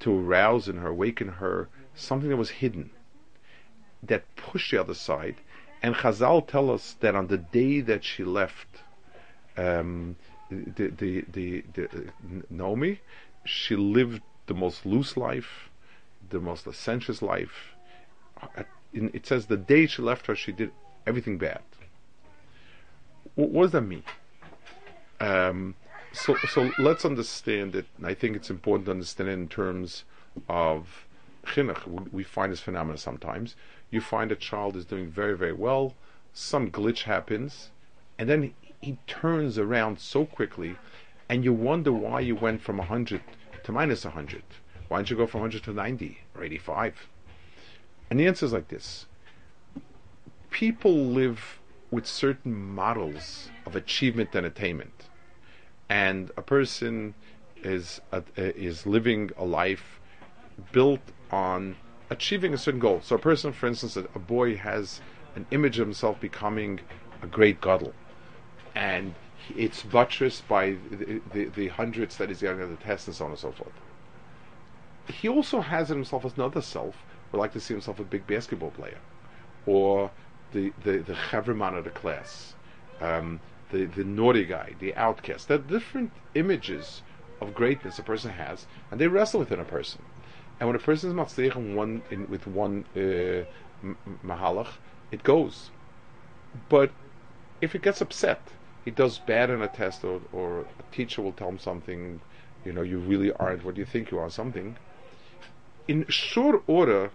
to 0.00 0.18
arouse 0.18 0.68
in 0.68 0.76
her, 0.76 0.88
awaken 0.88 1.28
her, 1.28 1.68
something 1.94 2.28
that 2.28 2.36
was 2.36 2.50
hidden, 2.50 2.90
that 4.02 4.24
pushed 4.36 4.70
the 4.70 4.80
other 4.80 4.94
side. 4.94 5.36
And 5.82 5.94
Chazal 5.94 6.46
tell 6.46 6.70
us 6.70 6.96
that 7.00 7.14
on 7.14 7.28
the 7.28 7.38
day 7.38 7.80
that 7.80 8.04
she 8.04 8.24
left 8.24 8.82
um, 9.56 10.16
the, 10.50 10.88
the, 10.88 11.24
the, 11.32 11.64
the, 11.72 11.88
Naomi, 12.50 13.00
she 13.44 13.76
lived 13.76 14.22
the 14.46 14.54
most 14.54 14.84
loose 14.84 15.16
life, 15.16 15.70
the 16.28 16.40
most 16.40 16.66
licentious 16.66 17.22
life. 17.22 17.74
It 18.92 19.26
says 19.26 19.46
the 19.46 19.56
day 19.56 19.86
she 19.86 20.02
left 20.02 20.26
her, 20.26 20.34
she 20.34 20.52
did 20.52 20.72
everything 21.06 21.38
bad. 21.38 21.62
What 23.34 23.62
does 23.62 23.72
that 23.72 23.82
mean? 23.82 24.02
Um, 25.20 25.74
so, 26.12 26.36
so 26.48 26.70
let's 26.78 27.04
understand 27.04 27.76
it. 27.76 27.86
I 28.02 28.14
think 28.14 28.36
it's 28.36 28.50
important 28.50 28.86
to 28.86 28.92
understand 28.92 29.28
it 29.28 29.34
in 29.34 29.48
terms 29.48 30.04
of 30.48 31.06
chinuch. 31.44 32.12
We 32.12 32.24
find 32.24 32.52
this 32.52 32.60
phenomenon 32.60 32.98
sometimes. 32.98 33.54
You 33.90 34.00
find 34.00 34.32
a 34.32 34.36
child 34.36 34.76
is 34.76 34.84
doing 34.84 35.08
very, 35.08 35.36
very 35.36 35.52
well. 35.52 35.94
Some 36.32 36.70
glitch 36.70 37.02
happens, 37.02 37.70
and 38.18 38.28
then 38.28 38.54
he 38.80 38.98
turns 39.06 39.58
around 39.58 40.00
so 40.00 40.24
quickly, 40.24 40.76
and 41.28 41.44
you 41.44 41.52
wonder 41.52 41.92
why 41.92 42.20
you 42.20 42.34
went 42.34 42.62
from 42.62 42.78
100 42.78 43.20
to 43.64 43.72
minus 43.72 44.04
100. 44.04 44.42
Why 44.88 44.98
don't 44.98 45.10
you 45.10 45.16
go 45.16 45.26
from 45.26 45.40
100 45.40 45.64
to 45.64 45.72
90 45.72 46.18
or 46.34 46.44
85? 46.44 47.08
And 48.10 48.18
the 48.18 48.26
answer 48.26 48.44
is 48.44 48.52
like 48.52 48.68
this 48.68 49.06
people 50.50 50.92
live 50.92 51.60
with 51.90 52.06
certain 52.06 52.54
models 52.54 53.48
of 53.66 53.76
achievement 53.76 54.34
and 54.34 54.44
attainment. 54.44 55.08
And 55.88 56.30
a 56.36 56.42
person 56.42 57.14
is, 57.62 58.00
uh, 58.12 58.22
is 58.36 58.86
living 58.86 59.30
a 59.36 59.44
life 59.44 60.00
built 60.72 61.00
on 61.30 61.76
achieving 62.10 62.54
a 62.54 62.58
certain 62.58 62.80
goal. 62.80 63.00
So 63.02 63.16
a 63.16 63.18
person, 63.18 63.52
for 63.52 63.66
instance, 63.66 63.96
a, 63.96 64.00
a 64.14 64.18
boy 64.18 64.56
has 64.56 65.00
an 65.36 65.46
image 65.50 65.78
of 65.78 65.86
himself 65.86 66.20
becoming 66.20 66.80
a 67.22 67.26
great 67.26 67.60
gadol, 67.60 67.92
and 68.74 69.14
it's 69.56 69.82
buttressed 69.82 70.46
by 70.48 70.76
the, 70.90 71.20
the, 71.32 71.44
the 71.46 71.68
hundreds 71.68 72.16
that 72.16 72.28
he's 72.28 72.40
getting 72.40 72.60
at 72.60 72.68
the 72.68 72.84
test 72.84 73.06
and 73.06 73.16
so 73.16 73.24
on 73.24 73.30
and 73.32 73.40
so 73.40 73.52
forth. 73.52 73.72
He 75.08 75.28
also 75.28 75.60
has 75.60 75.90
in 75.90 75.98
himself 75.98 76.24
another 76.36 76.60
self 76.60 76.96
would 77.32 77.38
like 77.38 77.52
to 77.52 77.60
see 77.60 77.74
himself 77.74 78.00
a 78.00 78.04
big 78.04 78.26
basketball 78.26 78.70
player, 78.70 78.98
or 79.66 80.10
the 80.52 80.72
the 80.84 80.98
the 80.98 81.14
chavreman 81.14 81.76
of 81.76 81.84
the 81.84 81.90
class, 81.90 82.54
um, 83.00 83.40
the 83.70 83.84
the 83.84 84.04
naughty 84.04 84.44
guy, 84.44 84.74
the 84.78 84.94
outcast. 84.94 85.48
There 85.48 85.58
are 85.58 85.62
different 85.62 86.12
images 86.34 87.02
of 87.40 87.54
greatness 87.54 87.98
a 87.98 88.02
person 88.02 88.32
has, 88.32 88.66
and 88.90 89.00
they 89.00 89.08
wrestle 89.08 89.40
within 89.40 89.60
a 89.60 89.64
person. 89.64 90.02
And 90.58 90.68
when 90.68 90.76
a 90.76 90.80
person 90.80 91.10
is 91.10 91.16
matzliach 91.16 91.56
in 91.56 91.74
one 91.74 92.02
in, 92.10 92.28
with 92.28 92.46
one 92.46 92.84
uh, 92.94 93.44
mahalach, 94.26 94.72
it 95.10 95.22
goes. 95.22 95.70
But 96.68 96.90
if 97.60 97.72
he 97.72 97.78
gets 97.78 98.00
upset, 98.00 98.40
he 98.84 98.90
does 98.90 99.18
bad 99.18 99.50
in 99.50 99.62
a 99.62 99.68
test, 99.68 100.04
or, 100.04 100.20
or 100.32 100.60
a 100.60 100.94
teacher 100.94 101.22
will 101.22 101.32
tell 101.32 101.48
him 101.48 101.58
something, 101.58 102.20
you 102.64 102.72
know, 102.72 102.82
you 102.82 102.98
really 102.98 103.32
aren't 103.32 103.64
what 103.64 103.76
you 103.76 103.84
think 103.84 104.10
you 104.10 104.18
are, 104.18 104.30
something. 104.30 104.76
In 105.88 106.06
short 106.08 106.62
order, 106.66 107.10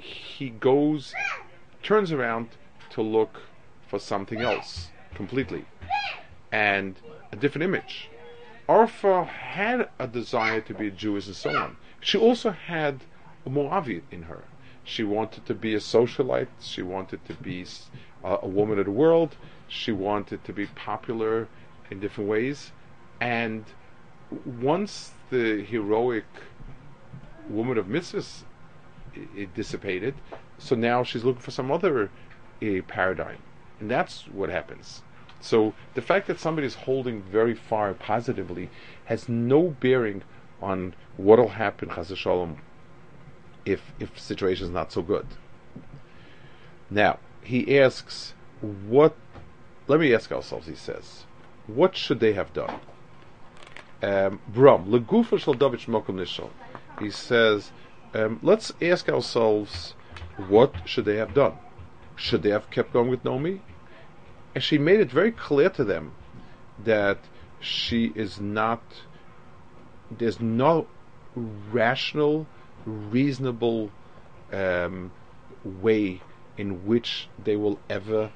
he 0.00 0.48
goes, 0.50 1.14
turns 1.82 2.12
around 2.12 2.48
to 2.90 3.02
look 3.02 3.40
for 3.86 3.98
something 3.98 4.42
else 4.42 4.90
completely, 5.14 5.64
and 6.50 6.96
a 7.32 7.36
different 7.36 7.64
image. 7.64 8.10
Arfa 8.68 9.26
had 9.26 9.88
a 9.98 10.06
desire 10.06 10.60
to 10.60 10.74
be 10.74 10.88
a 10.88 10.90
Jewess 10.90 11.26
and 11.26 11.36
so 11.36 11.50
on. 11.56 11.76
She 12.00 12.16
also 12.16 12.50
had 12.50 13.00
a 13.44 13.50
Moavit 13.50 14.02
in 14.10 14.22
her. 14.22 14.44
She 14.84 15.02
wanted 15.02 15.44
to 15.46 15.54
be 15.54 15.74
a 15.74 15.78
socialite. 15.78 16.48
She 16.60 16.82
wanted 16.82 17.24
to 17.26 17.34
be 17.34 17.66
a, 18.24 18.38
a 18.42 18.46
woman 18.46 18.78
of 18.78 18.86
the 18.86 18.92
world. 18.92 19.36
She 19.68 19.92
wanted 19.92 20.44
to 20.44 20.52
be 20.52 20.66
popular 20.66 21.48
in 21.90 22.00
different 22.00 22.30
ways. 22.30 22.70
And 23.20 23.64
once 24.44 25.12
the 25.30 25.62
heroic 25.62 26.24
woman 27.48 27.76
of 27.76 27.86
mitzvahs 27.86 28.44
it 29.14 29.54
dissipated, 29.54 30.14
so 30.58 30.74
now 30.74 31.02
she's 31.02 31.24
looking 31.24 31.42
for 31.42 31.50
some 31.50 31.70
other 31.70 32.10
uh, 32.62 32.82
paradigm, 32.86 33.38
and 33.78 33.90
that's 33.90 34.26
what 34.28 34.50
happens. 34.50 35.02
So 35.40 35.72
the 35.94 36.02
fact 36.02 36.26
that 36.26 36.38
somebody 36.38 36.66
is 36.66 36.74
holding 36.74 37.22
very 37.22 37.54
far 37.54 37.94
positively 37.94 38.68
has 39.06 39.28
no 39.28 39.70
bearing 39.80 40.22
on 40.60 40.94
what'll 41.16 41.48
happen, 41.48 41.90
Chas 41.90 42.16
Shalom, 42.16 42.58
if 43.64 43.92
if 43.98 44.18
situation 44.18 44.66
is 44.66 44.72
not 44.72 44.92
so 44.92 45.02
good. 45.02 45.26
Now 46.90 47.18
he 47.42 47.78
asks, 47.78 48.34
what? 48.60 49.16
Let 49.88 50.00
me 50.00 50.14
ask 50.14 50.30
ourselves. 50.30 50.66
He 50.66 50.74
says, 50.74 51.24
what 51.66 51.96
should 51.96 52.20
they 52.20 52.34
have 52.34 52.52
done? 52.52 52.80
Um, 54.02 54.40
Bram 54.48 54.86
legufa 54.86 55.38
shel 55.38 55.54
David. 55.54 55.80
He 57.00 57.10
says, 57.10 57.72
um, 58.14 58.40
let's 58.42 58.72
ask 58.80 59.08
ourselves, 59.08 59.94
what 60.48 60.74
should 60.84 61.04
they 61.04 61.16
have 61.16 61.34
done? 61.34 61.54
Should 62.16 62.42
they 62.42 62.50
have 62.50 62.70
kept 62.70 62.92
going 62.92 63.08
with 63.08 63.24
Naomi? 63.24 63.62
And 64.54 64.64
she 64.64 64.78
made 64.78 65.00
it 65.00 65.10
very 65.10 65.32
clear 65.32 65.70
to 65.70 65.84
them 65.84 66.12
that 66.84 67.18
she 67.60 68.12
is 68.14 68.40
not 68.40 68.82
there's 70.10 70.40
no 70.40 70.86
rational, 71.36 72.46
reasonable 72.84 73.90
um, 74.52 75.12
way 75.64 76.20
in 76.56 76.86
which 76.86 77.28
they 77.42 77.56
will 77.56 77.78
ever 77.88 78.32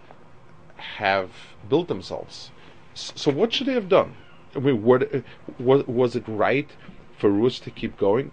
have 0.76 1.30
built 1.68 1.88
themselves. 1.88 2.50
So, 2.94 3.32
what 3.32 3.52
should 3.52 3.66
they 3.66 3.74
have 3.74 3.88
done? 3.88 4.14
I 4.54 4.60
mean, 4.60 4.84
what, 4.84 5.10
was, 5.58 5.84
was 5.87 6.14
it 6.14 6.24
right 6.28 6.70
for 7.18 7.28
Ruth 7.28 7.62
to 7.64 7.70
keep 7.70 7.96
going? 7.96 8.32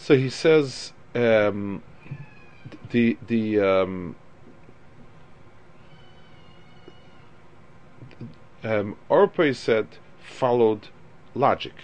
So 0.00 0.16
he 0.16 0.30
says 0.30 0.94
um, 1.14 1.82
the 2.90 3.18
the 3.26 3.60
um, 3.60 4.16
um, 8.64 8.96
Orpe 9.10 9.54
said 9.54 9.88
followed 10.18 10.88
logic. 11.34 11.74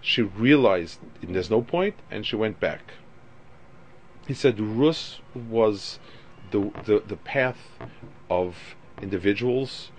She 0.00 0.22
realized 0.22 0.98
there's 1.22 1.50
no 1.50 1.60
point, 1.60 1.96
and 2.10 2.24
she 2.24 2.36
went 2.36 2.58
back. 2.58 2.94
He 4.26 4.32
said 4.32 4.58
Rus 4.58 5.20
was 5.34 5.98
the, 6.50 6.70
the, 6.86 7.02
the 7.06 7.16
path 7.16 7.58
of 8.30 8.76
individuals. 9.02 9.90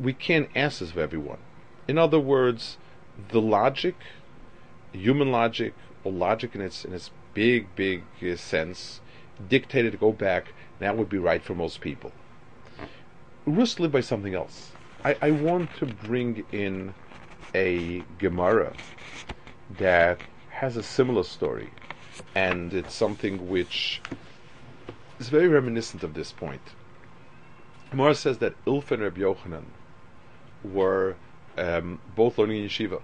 We 0.00 0.12
can't 0.12 0.48
ask 0.56 0.80
this 0.80 0.90
of 0.90 0.98
everyone. 0.98 1.38
In 1.86 1.98
other 1.98 2.18
words, 2.18 2.78
the 3.28 3.40
logic, 3.40 3.94
human 4.92 5.30
logic, 5.30 5.74
logic 6.10 6.54
in 6.54 6.60
its 6.60 6.84
in 6.84 6.92
its 6.92 7.10
big, 7.34 7.74
big 7.76 8.02
uh, 8.22 8.36
sense, 8.36 9.00
dictated 9.48 9.92
to 9.92 9.98
go 9.98 10.12
back. 10.12 10.52
That 10.78 10.96
would 10.96 11.08
be 11.08 11.18
right 11.18 11.42
for 11.42 11.54
most 11.54 11.80
people. 11.80 12.12
Rus 13.46 13.78
lived 13.78 13.92
by 13.92 14.00
something 14.00 14.34
else. 14.34 14.72
I, 15.04 15.16
I 15.22 15.30
want 15.30 15.74
to 15.76 15.86
bring 15.86 16.44
in 16.52 16.94
a 17.54 18.02
Gemara 18.18 18.72
that 19.78 20.20
has 20.50 20.76
a 20.76 20.82
similar 20.82 21.22
story, 21.22 21.70
and 22.34 22.72
it's 22.74 22.94
something 22.94 23.48
which 23.48 24.00
is 25.18 25.28
very 25.28 25.48
reminiscent 25.48 26.02
of 26.02 26.14
this 26.14 26.32
point. 26.32 26.62
Gemara 27.90 28.14
says 28.14 28.38
that 28.38 28.52
Ilf 28.64 28.90
and 28.90 29.02
Rabbi 29.02 29.20
Yochanan 29.20 29.64
were 30.64 31.16
um, 31.56 32.00
both 32.14 32.38
learning 32.38 32.62
in 32.62 32.68
yeshiva, 32.68 33.00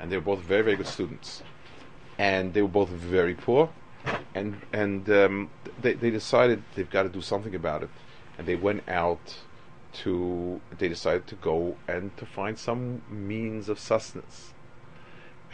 and 0.00 0.10
they 0.10 0.16
were 0.16 0.22
both 0.22 0.40
very, 0.40 0.62
very 0.62 0.76
good 0.76 0.86
students, 0.86 1.42
and 2.18 2.54
they 2.54 2.62
were 2.62 2.68
both 2.68 2.88
very 2.88 3.34
poor, 3.34 3.70
and 4.34 4.60
and 4.72 5.08
um, 5.10 5.50
they 5.80 5.94
they 5.94 6.10
decided 6.10 6.62
they've 6.74 6.90
got 6.90 7.04
to 7.04 7.08
do 7.08 7.20
something 7.20 7.54
about 7.54 7.82
it, 7.82 7.90
and 8.38 8.46
they 8.46 8.56
went 8.56 8.88
out 8.88 9.38
to 9.92 10.60
they 10.78 10.88
decided 10.88 11.26
to 11.26 11.34
go 11.36 11.76
and 11.88 12.16
to 12.16 12.26
find 12.26 12.58
some 12.58 13.02
means 13.08 13.68
of 13.68 13.78
sustenance. 13.78 14.52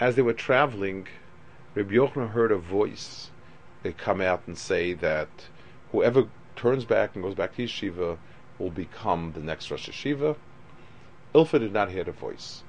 As 0.01 0.16
they 0.16 0.22
were 0.22 0.33
traveling, 0.33 1.07
Rabbi 1.75 1.94
Yochanan 1.94 2.31
heard 2.31 2.51
a 2.51 2.59
voice. 2.59 3.31
They 3.83 3.92
come 3.92 4.20
out 4.20 4.42
and 4.46 4.57
say 4.57 4.92
that 4.94 5.29
whoever 5.90 6.29
turns 6.57 6.85
back 6.85 7.14
and 7.14 7.22
goes 7.22 7.35
back 7.35 7.57
to 7.57 7.64
yeshiva 7.64 8.18
will 8.59 8.70
become 8.70 9.33
the 9.33 9.40
next 9.40 9.70
Rosh 9.70 9.88
Yeshiva. 9.88 10.37
Ilfa 11.35 11.59
did 11.59 11.72
not 11.72 11.90
hear 11.90 12.05
the 12.05 12.12
voice. 12.12 12.62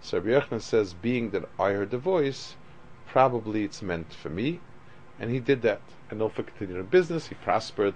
So 0.00 0.18
Rabbi 0.18 0.38
Yochanan 0.38 0.60
says, 0.60 0.94
being 0.94 1.30
that 1.30 1.48
I 1.58 1.72
heard 1.72 1.90
the 1.90 1.98
voice, 1.98 2.56
probably 3.14 3.62
it's 3.62 3.80
meant 3.80 4.12
for 4.12 4.28
me, 4.28 4.58
and 5.20 5.30
he 5.30 5.38
did 5.38 5.62
that. 5.62 5.80
And 6.10 6.20
Ilfa 6.20 6.44
continued 6.44 6.80
in 6.80 6.86
business, 6.86 7.28
he 7.28 7.36
prospered, 7.36 7.94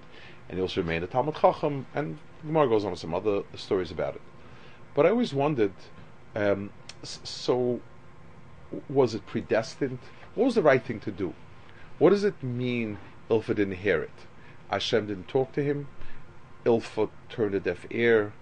and 0.49 0.57
he 0.57 0.63
also 0.63 0.81
remained 0.81 1.03
a 1.03 1.09
Talmid 1.09 1.41
Chacham, 1.41 1.87
and 1.93 2.19
Gemara 2.47 2.69
goes 2.69 2.85
on 2.85 2.93
with 2.93 3.01
some 3.01 3.13
other 3.13 3.43
stories 3.57 3.91
about 3.91 4.15
it. 4.15 4.23
But 4.95 5.07
I 5.07 5.11
always 5.11 5.35
wondered, 5.35 5.73
um, 6.37 6.71
so 7.03 7.81
was 8.89 9.17
it 9.17 9.27
predestined? 9.27 9.99
What 10.37 10.45
was 10.45 10.55
the 10.55 10.63
right 10.63 10.85
thing 10.85 11.01
to 11.01 11.11
do? 11.11 11.35
What 11.99 12.11
does 12.11 12.23
it 12.23 12.41
mean 12.41 12.99
Ilfa 13.29 13.57
didn't 13.57 13.79
hear 13.79 14.01
it? 14.01 14.19
Hashem 14.71 15.09
didn't 15.09 15.27
talk 15.27 15.51
to 15.55 15.65
him. 15.65 15.89
Ilfa 16.65 17.11
turned 17.29 17.57
a 17.57 17.61
deaf 17.61 17.87
ear. 17.91 18.33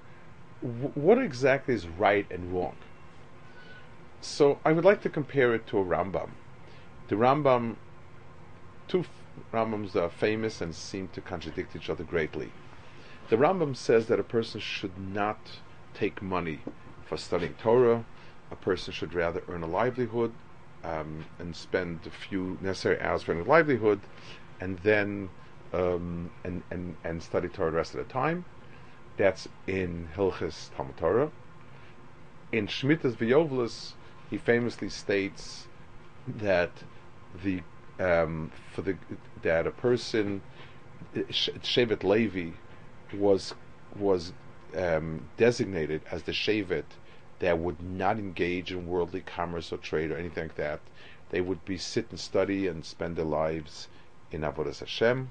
W- 0.61 0.93
what 0.95 1.17
exactly 1.17 1.73
is 1.73 1.89
right 1.89 2.27
and 2.31 2.53
wrong? 2.53 2.77
So 4.21 4.59
I 4.63 4.73
would 4.73 4.85
like 4.85 5.01
to 5.05 5.09
compare 5.09 5.55
it 5.55 5.67
to 5.69 5.79
a 5.79 5.83
Rambam. 5.83 6.33
The 7.09 7.15
Rambam, 7.15 7.77
two 8.89 9.05
Rambams 9.53 9.95
are 9.95 10.09
famous 10.09 10.61
and 10.61 10.75
seem 10.75 11.09
to 11.09 11.21
contradict 11.21 11.77
each 11.77 11.89
other 11.89 12.03
greatly. 12.03 12.51
The 13.29 13.37
Rambam 13.37 13.77
says 13.77 14.07
that 14.07 14.19
a 14.19 14.25
person 14.25 14.61
should 14.61 14.99
not 14.99 15.39
take 15.95 16.21
money 16.21 16.61
for 17.05 17.17
studying 17.17 17.55
Torah. 17.55 18.05
A 18.51 18.57
person 18.57 18.93
should 18.93 19.15
rather 19.15 19.43
earn 19.49 19.63
a 19.63 19.69
livelihood 19.69 20.33
um, 20.83 21.25
and 21.39 21.55
spend 21.55 22.01
a 22.07 22.11
few 22.11 22.59
necessary 22.61 23.01
hours 23.01 23.23
for 23.23 23.39
a 23.39 23.45
livelihood, 23.45 24.01
and 24.61 24.79
then 24.81 25.29
um, 25.73 26.31
and, 26.45 26.63
and, 26.71 26.97
and 27.05 27.23
study 27.23 27.49
Torah 27.49 27.71
the 27.71 27.77
rest 27.77 27.95
of 27.95 28.07
the 28.07 28.13
time. 28.13 28.45
That's 29.17 29.49
in 29.67 30.09
Hilchis 30.17 30.71
Talmud 30.77 30.97
Torah. 30.97 31.31
In 32.53 32.67
Shmitas 32.67 33.15
V'Yovlis, 33.15 33.93
he 34.31 34.39
famously 34.39 34.89
states 34.89 35.67
that 36.27 36.71
the 37.43 37.61
um, 37.99 38.51
for 38.75 38.83
the 38.83 38.97
that 39.43 39.67
a 39.67 39.71
person 39.71 40.43
Shevet 41.15 42.05
Levi 42.05 42.51
was 43.15 43.55
was 43.99 44.33
um, 44.77 45.29
designated 45.37 46.03
as 46.11 46.23
the 46.25 46.33
Shevet 46.33 46.85
that 47.39 47.59
would 47.59 47.83
not 47.83 48.19
engage 48.19 48.73
in 48.73 48.87
worldly 48.87 49.21
commerce 49.21 49.73
or 49.73 49.79
trade 49.79 50.11
or 50.11 50.17
anything 50.17 50.45
like 50.45 50.57
that. 50.57 50.81
They 51.31 51.41
would 51.41 51.65
be 51.65 51.79
sit 51.79 52.07
and 52.11 52.21
study 52.21 52.67
and 52.67 52.85
spend 52.85 53.17
their 53.17 53.25
lives 53.25 53.89
in 54.31 54.43
Avodas 54.43 54.81
Hashem 54.81 55.31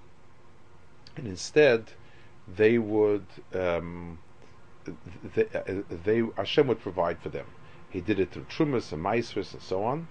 and 1.17 1.27
instead 1.27 1.91
they 2.47 2.77
would 2.77 3.25
um, 3.53 4.19
they, 5.35 5.45
uh, 5.53 5.81
they, 6.03 6.23
Hashem 6.37 6.67
would 6.67 6.79
provide 6.79 7.19
for 7.19 7.29
them. 7.29 7.45
He 7.89 8.01
did 8.01 8.19
it 8.19 8.31
through 8.31 8.45
trumas 8.45 8.91
and 8.91 9.03
maisvus 9.03 9.53
and 9.53 9.61
so 9.61 9.83
on, 9.83 10.07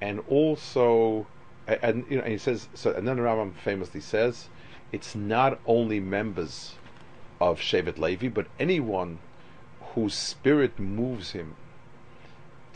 and 0.00 0.22
also 0.28 1.26
and 1.66 2.04
you 2.08 2.16
know 2.16 2.22
and 2.22 2.32
he 2.32 2.38
says 2.38 2.68
so. 2.74 2.92
And 2.92 3.06
then 3.06 3.16
the 3.16 3.22
Rambam 3.22 3.54
famously 3.54 4.00
says 4.00 4.48
it's 4.92 5.14
not 5.14 5.58
only 5.66 6.00
members 6.00 6.74
of 7.40 7.60
Shevet 7.60 7.98
Levi, 7.98 8.28
but 8.28 8.46
anyone 8.58 9.18
whose 9.94 10.14
spirit 10.14 10.78
moves 10.78 11.32
him 11.32 11.56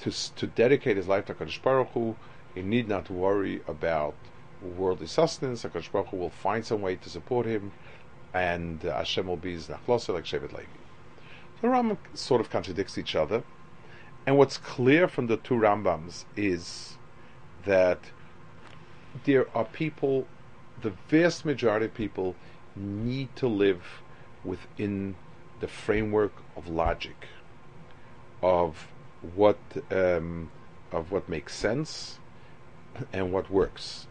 to 0.02 0.10
to 0.36 0.46
dedicate 0.46 0.96
his 0.96 1.08
life 1.08 1.26
to 1.26 1.34
Kadosh 1.34 1.62
Baruch 1.62 1.88
Hu, 1.90 2.16
he 2.54 2.62
need 2.62 2.88
not 2.88 3.10
worry 3.10 3.62
about 3.68 4.14
worldly 4.62 5.06
sustenance. 5.06 5.62
HaKadosh 5.62 5.92
Baruch 5.92 6.08
Hu 6.08 6.16
will 6.16 6.30
find 6.30 6.64
some 6.64 6.82
way 6.82 6.96
to 6.96 7.08
support 7.08 7.46
him, 7.46 7.72
and 8.34 8.84
uh, 8.84 8.96
Hashem 8.96 9.26
will 9.26 9.36
be 9.36 9.52
his 9.52 9.68
nachlosa 9.68 10.14
like 10.14 10.24
Shevet 10.24 10.52
Levi. 10.52 10.64
The 11.62 11.68
Rambam 11.68 11.98
sort 12.14 12.40
of 12.40 12.50
contradicts 12.50 12.98
each 12.98 13.14
other, 13.14 13.44
and 14.26 14.36
what's 14.36 14.58
clear 14.58 15.06
from 15.06 15.26
the 15.26 15.36
two 15.36 15.54
Rambams 15.54 16.24
is 16.36 16.96
that 17.64 17.98
there 19.24 19.46
are 19.56 19.64
people, 19.64 20.26
the 20.80 20.92
vast 21.08 21.44
majority 21.44 21.86
of 21.86 21.94
people, 21.94 22.34
need 22.76 23.34
to 23.36 23.48
live 23.48 23.82
within 24.44 25.16
the 25.60 25.68
framework 25.68 26.32
of 26.56 26.68
logic, 26.68 27.26
of 28.42 28.86
what 29.34 29.58
um, 29.90 30.50
of 30.92 31.12
what 31.12 31.28
makes 31.28 31.54
sense 31.54 32.18
and 33.12 33.32
what 33.32 33.50
works 33.50 34.06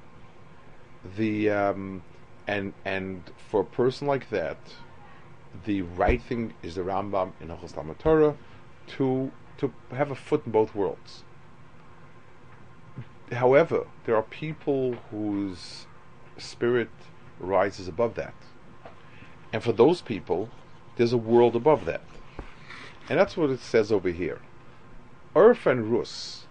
the 1.18 1.50
um, 1.50 2.02
and 2.48 2.74
and 2.86 3.24
for 3.50 3.62
a 3.62 3.66
person 3.66 4.08
like 4.08 4.30
that, 4.30 4.58
the 5.66 5.82
right 5.82 6.22
thing 6.22 6.54
is 6.64 6.76
the 6.76 6.82
Rambam 6.82 7.32
in 7.40 7.48
Hilchos 7.48 7.98
Torah 7.98 8.36
to 8.88 9.32
to 9.58 9.74
have 9.92 10.12
a 10.12 10.16
foot 10.16 10.46
in 10.46 10.52
both 10.52 10.76
worlds. 10.76 11.24
However, 13.32 13.88
there 14.06 14.16
are 14.16 14.24
people 14.24 15.04
whose 15.12 15.88
spirit 16.38 16.92
rises 17.40 17.88
above 17.88 18.16
that, 18.16 18.36
and 19.54 19.64
for 19.64 19.74
those 19.74 20.02
people, 20.02 20.52
there's 20.96 21.14
a 21.14 21.18
world 21.18 21.56
above 21.56 21.86
that, 21.86 22.06
and 23.10 23.20
that's 23.20 23.38
what 23.38 23.50
it 23.52 23.62
says 23.62 23.92
over 23.92 24.10
here. 24.10 24.42
Urf 25.36 25.66
and 25.70 25.92
Rus, 25.92 26.48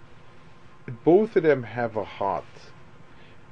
both 1.05 1.37
of 1.37 1.43
them 1.45 1.65
have 1.65 1.97
a 1.97 2.05
heart 2.05 2.73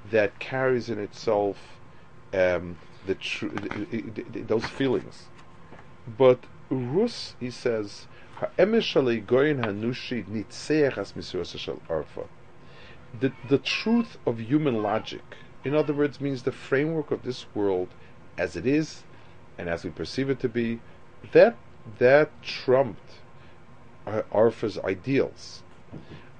that 0.04 0.38
carries 0.38 0.90
in 0.90 0.98
itself 0.98 1.80
um, 2.32 2.78
the 3.04 3.14
tr- 3.16 3.48
those 4.46 4.68
feelings. 4.68 5.30
But 6.06 6.46
Rus, 6.70 7.36
he 7.40 7.50
says, 7.50 8.06
the, 13.20 13.32
the 13.48 13.58
truth 13.58 14.18
of 14.26 14.40
human 14.40 14.82
logic, 14.82 15.36
in 15.64 15.74
other 15.74 15.92
words, 15.92 16.20
means 16.20 16.42
the 16.42 16.52
framework 16.52 17.10
of 17.10 17.22
this 17.22 17.46
world 17.54 17.88
as 18.38 18.56
it 18.56 18.66
is 18.66 19.02
and 19.58 19.68
as 19.68 19.84
we 19.84 19.90
perceive 19.90 20.30
it 20.30 20.40
to 20.40 20.48
be, 20.48 20.80
that 21.32 21.56
that 21.98 22.30
trumped 22.42 23.20
Arfa's 24.32 24.78
ideals. 24.78 25.62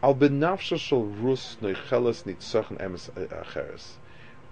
Al 0.03 0.15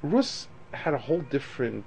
Rus 0.03 0.49
had 0.73 0.95
a 0.95 0.99
whole 0.99 1.21
different 1.21 1.85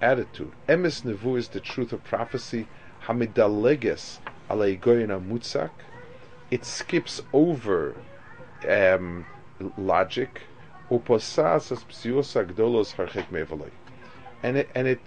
attitude. 0.00 0.52
Emes 0.68 1.02
nevu 1.02 1.38
is 1.38 1.48
the 1.48 1.60
truth 1.60 1.92
of 1.92 2.04
prophecy. 2.04 2.66
Hamidaleges 3.04 4.18
alei 4.48 4.78
goyina 4.78 5.20
mutzak. 5.24 5.70
It 6.50 6.64
skips 6.64 7.22
over 7.32 7.94
um, 8.68 9.26
logic. 9.76 10.42
Uposas 10.90 11.70
as 11.72 11.84
psiusa 11.84 12.44
gdolos 12.52 12.94
harchek 12.94 13.28
mevaloi. 13.30 13.70
And 14.42 14.56
it 14.56 14.70
and 14.74 14.88
it 14.88 15.00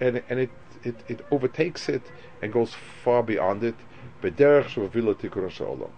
and, 0.00 0.22
and 0.28 0.40
it, 0.40 0.50
it, 0.82 0.96
it 1.08 1.26
overtakes 1.30 1.88
it 1.88 2.02
and 2.42 2.52
goes 2.52 2.74
far 3.02 3.22
beyond 3.22 3.64
it. 3.64 3.76
Bederach 4.22 4.66
shavavila 4.66 5.14
tikkun 5.14 5.50
olam. 5.50 5.90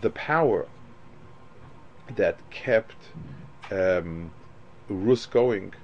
The 0.00 0.10
power 0.10 0.66
that 2.14 2.50
kept 2.50 2.96
um, 3.72 4.30
Rus 4.88 5.26
going 5.26 5.74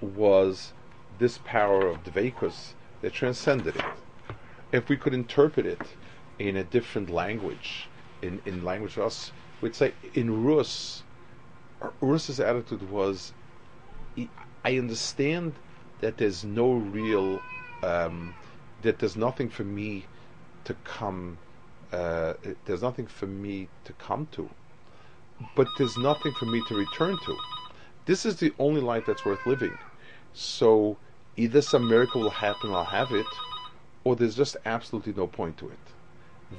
was 0.00 0.72
this 1.18 1.38
power 1.44 1.86
of 1.86 2.02
Dveikus 2.02 2.72
that 3.02 3.12
transcended 3.12 3.76
it. 3.76 3.84
If 4.74 4.88
we 4.88 4.96
could 4.96 5.14
interpret 5.14 5.66
it 5.66 5.80
in 6.40 6.56
a 6.56 6.64
different 6.64 7.08
language, 7.08 7.86
in, 8.22 8.40
in 8.44 8.64
language 8.64 8.96
of 8.96 9.04
us, 9.04 9.30
we'd 9.60 9.76
say 9.76 9.94
in 10.14 10.42
Rus, 10.42 11.04
Rus's 12.00 12.40
attitude 12.40 12.90
was, 12.90 13.32
I 14.64 14.76
understand 14.76 15.52
that 16.00 16.16
there's 16.16 16.44
no 16.44 16.72
real 16.72 17.40
um, 17.84 18.34
that 18.82 18.98
there's 18.98 19.16
nothing 19.16 19.48
for 19.48 19.62
me 19.62 20.06
to 20.64 20.74
come. 20.82 21.38
Uh, 21.92 22.34
there's 22.64 22.82
nothing 22.82 23.06
for 23.06 23.26
me 23.26 23.68
to 23.84 23.92
come 23.92 24.26
to, 24.32 24.50
but 25.54 25.68
there's 25.78 25.96
nothing 25.96 26.32
for 26.32 26.46
me 26.46 26.60
to 26.66 26.74
return 26.74 27.16
to. 27.26 27.36
This 28.06 28.26
is 28.26 28.34
the 28.36 28.52
only 28.58 28.80
life 28.80 29.04
that's 29.06 29.24
worth 29.24 29.46
living. 29.46 29.78
So 30.32 30.96
either 31.36 31.62
some 31.62 31.88
miracle 31.88 32.22
will 32.22 32.30
happen, 32.30 32.74
I'll 32.74 32.84
have 32.84 33.12
it, 33.12 33.26
or 34.04 34.14
there's 34.14 34.36
just 34.36 34.56
absolutely 34.64 35.14
no 35.14 35.26
point 35.26 35.56
to 35.58 35.68
it. 35.68 35.78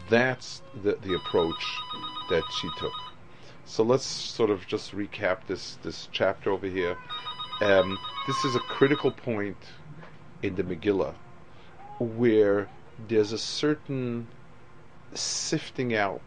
That's 0.09 0.61
the, 0.83 0.97
the 1.01 1.13
approach 1.13 1.63
that 2.29 2.43
she 2.59 2.69
took. 2.77 2.93
So 3.65 3.83
let's 3.83 4.05
sort 4.05 4.49
of 4.49 4.67
just 4.67 4.95
recap 4.95 5.47
this, 5.47 5.77
this 5.81 6.09
chapter 6.11 6.51
over 6.51 6.67
here. 6.67 6.97
Um, 7.61 7.97
this 8.27 8.43
is 8.43 8.55
a 8.55 8.59
critical 8.59 9.11
point 9.11 9.57
in 10.43 10.55
the 10.55 10.63
Megillah 10.63 11.13
where 11.99 12.67
there's 13.07 13.31
a 13.31 13.37
certain 13.37 14.27
sifting 15.13 15.95
out 15.95 16.21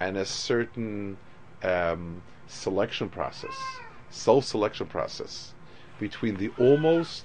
and 0.00 0.16
a 0.16 0.24
certain 0.24 1.16
um, 1.62 2.22
selection 2.46 3.08
process, 3.08 3.54
self 4.10 4.44
selection 4.44 4.86
process 4.86 5.54
between 5.98 6.36
the 6.36 6.50
almost 6.58 7.24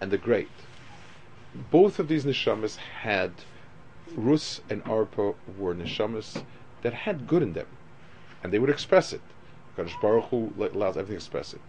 and 0.00 0.10
the 0.10 0.18
great. 0.18 0.48
Both 1.70 1.98
of 1.98 2.08
these 2.08 2.24
neshamas 2.26 2.76
had, 2.76 3.32
Rus 4.14 4.60
and 4.68 4.82
Arpa 4.84 5.34
were 5.58 5.74
neshamas 5.74 6.42
that 6.82 6.92
had 6.92 7.26
good 7.26 7.42
in 7.42 7.54
them, 7.54 7.68
and 8.42 8.52
they 8.52 8.58
would 8.58 8.68
express 8.70 9.12
it. 9.14 9.22
Kadosh 9.76 9.98
Baruch 10.00 10.26
Hu 10.26 10.52
allows 10.58 10.96
everything 10.96 11.14
to 11.14 11.24
express 11.24 11.54
it. 11.54 11.60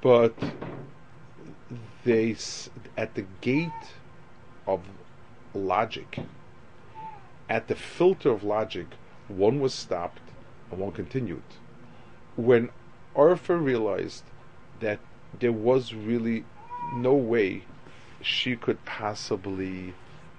But 0.00 0.34
they, 2.04 2.34
at 2.96 3.14
the 3.14 3.26
gate 3.42 3.92
of 4.66 4.80
logic, 5.52 6.20
at 7.48 7.68
the 7.68 7.74
filter 7.74 8.30
of 8.30 8.42
logic, 8.42 8.86
one 9.28 9.60
was 9.60 9.74
stopped 9.74 10.22
and 10.70 10.80
one 10.80 10.92
continued. 10.92 11.42
When 12.36 12.70
Arfa 13.14 13.62
realized 13.62 14.22
that 14.80 15.00
there 15.38 15.52
was 15.52 15.92
really 15.92 16.44
no 16.94 17.12
way 17.14 17.64
she 18.22 18.56
could 18.56 18.84
possibly 18.84 19.94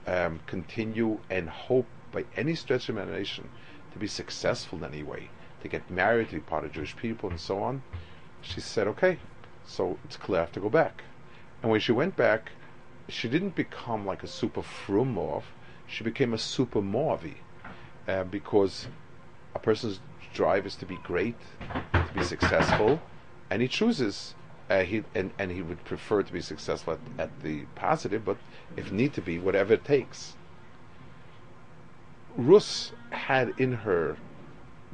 um, 0.07 0.39
continue 0.47 1.19
and 1.29 1.49
hope 1.49 1.87
by 2.11 2.25
any 2.35 2.55
stretch 2.55 2.89
of 2.89 2.97
imagination 2.97 3.49
to 3.93 3.99
be 3.99 4.07
successful 4.07 4.77
in 4.79 4.85
any 4.85 5.03
way, 5.03 5.29
to 5.61 5.67
get 5.67 5.89
married, 5.89 6.29
to 6.29 6.35
be 6.35 6.41
part 6.41 6.63
of 6.63 6.71
Jewish 6.71 6.95
people, 6.95 7.29
and 7.29 7.39
so 7.39 7.61
on, 7.61 7.81
she 8.41 8.61
said, 8.61 8.87
okay, 8.87 9.17
so 9.65 9.97
it's 10.05 10.17
clear 10.17 10.39
I 10.39 10.43
have 10.43 10.51
to 10.53 10.59
go 10.59 10.69
back. 10.69 11.03
And 11.61 11.71
when 11.71 11.79
she 11.79 11.91
went 11.91 12.15
back, 12.15 12.51
she 13.09 13.27
didn't 13.27 13.55
become 13.55 14.05
like 14.05 14.23
a 14.23 14.27
super 14.27 14.61
frumov, 14.61 15.43
she 15.87 16.03
became 16.03 16.33
a 16.33 16.37
super 16.37 16.81
moavi, 16.81 17.35
uh, 18.07 18.23
because 18.23 18.87
a 19.53 19.59
person's 19.59 19.99
drive 20.33 20.65
is 20.65 20.75
to 20.77 20.85
be 20.85 20.97
great, 21.03 21.35
to 21.59 22.13
be 22.13 22.23
successful, 22.23 23.01
and 23.49 23.61
he 23.61 23.67
chooses 23.67 24.33
uh, 24.71 24.83
he 24.85 25.03
and, 25.13 25.31
and 25.37 25.51
he 25.51 25.61
would 25.61 25.83
prefer 25.83 26.23
to 26.23 26.31
be 26.31 26.39
successful 26.39 26.93
at, 26.93 26.99
at, 27.19 27.41
the 27.43 27.65
positive, 27.75 28.23
but 28.23 28.37
if 28.77 28.89
need 28.89 29.13
to 29.13 29.21
be, 29.21 29.37
whatever 29.37 29.73
it 29.73 29.83
takes. 29.83 30.35
Rus 32.37 32.93
had 33.09 33.53
in 33.57 33.73
her 33.73 34.15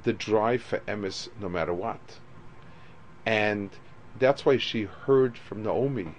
the 0.02 0.14
drive 0.14 0.64
for 0.64 0.80
emes 0.80 1.30
no 1.40 1.48
matter 1.48 1.74
what. 1.74 2.20
And 3.24 3.70
that's 4.18 4.46
why 4.46 4.58
she 4.58 4.84
heard 4.84 5.38
from 5.38 5.62
Naomi 5.62 6.16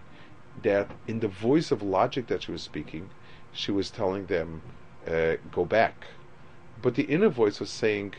that 0.63 0.89
in 1.09 1.19
the 1.19 1.29
voice 1.29 1.73
of 1.73 1.83
logic 1.83 2.29
that 2.29 2.45
she 2.45 2.53
was 2.53 2.63
speaking, 2.63 3.11
she 3.53 3.73
was 3.73 3.91
telling 3.91 4.27
them, 4.27 4.63
uh, 5.05 5.35
go 5.51 5.65
back. 5.65 6.07
But 6.81 6.95
the 6.95 7.05
inner 7.05 7.29
voice 7.29 7.59
was 7.59 7.71
saying, 7.71 8.15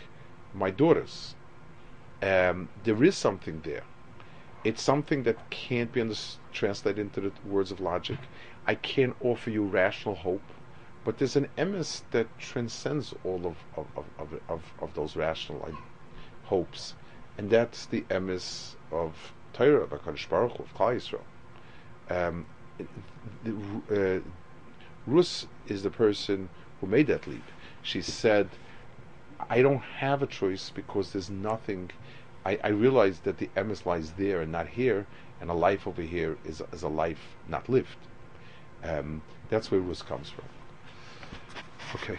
my 0.54 0.70
daughters, 0.70 1.36
um, 2.22 2.68
there 2.84 3.02
is 3.02 3.16
something 3.16 3.62
there 3.64 3.84
it's 4.64 4.82
something 4.82 5.24
that 5.24 5.50
can't 5.50 5.92
be 5.92 6.14
translated 6.52 7.00
into 7.00 7.22
the 7.22 7.32
words 7.46 7.72
of 7.72 7.80
logic. 7.80 8.18
I 8.68 8.76
can't 8.76 9.16
offer 9.22 9.50
you 9.50 9.64
rational 9.64 10.16
hope, 10.16 10.42
but 11.06 11.18
there's 11.18 11.36
an 11.36 11.48
emes 11.58 12.02
that 12.12 12.28
transcends 12.38 13.14
all 13.24 13.46
of 13.46 13.56
of, 13.78 13.88
of, 14.18 14.42
of, 14.50 14.62
of 14.82 14.94
those 14.94 15.16
rational 15.16 15.66
hopes, 16.46 16.94
and 17.38 17.50
that's 17.50 17.86
the 17.86 18.02
emes 18.10 18.76
of 18.92 19.34
Torah, 19.54 19.84
of 19.84 19.90
HaKadosh 19.92 20.30
Baruch 20.30 20.58
Hu, 20.58 20.64
of 20.64 20.74
Klal 20.76 20.96
Yisrael. 20.96 21.22
Um, 22.10 22.46
the, 23.44 24.18
uh, 24.18 24.20
Rus 25.08 25.48
is 25.68 25.84
the 25.84 25.90
person 25.90 26.50
who 26.80 26.88
made 26.88 27.08
that 27.08 27.28
leap. 27.28 27.44
She 27.82 28.02
said, 28.02 28.50
I 29.50 29.62
don't 29.62 29.82
have 29.82 30.22
a 30.22 30.28
choice 30.28 30.70
because 30.70 31.12
there's 31.12 31.30
nothing 31.30 31.92
I, 32.50 32.58
I 32.64 32.70
realized 32.70 33.26
that 33.26 33.38
the 33.38 33.48
emes 33.56 33.86
lies 33.86 34.12
there 34.14 34.42
and 34.42 34.52
not 34.52 34.68
here, 34.68 35.06
and 35.40 35.52
a 35.52 35.54
life 35.54 35.88
over 35.88 36.02
here 36.02 36.36
is, 36.44 36.64
is 36.74 36.82
a 36.82 36.88
life 36.88 37.24
not 37.48 37.70
lived. 37.70 37.98
Um, 38.84 39.22
that's 39.50 39.70
where 39.70 39.80
Rus 39.82 40.02
comes 40.02 40.32
from. 40.32 40.46
Okay. 41.96 42.18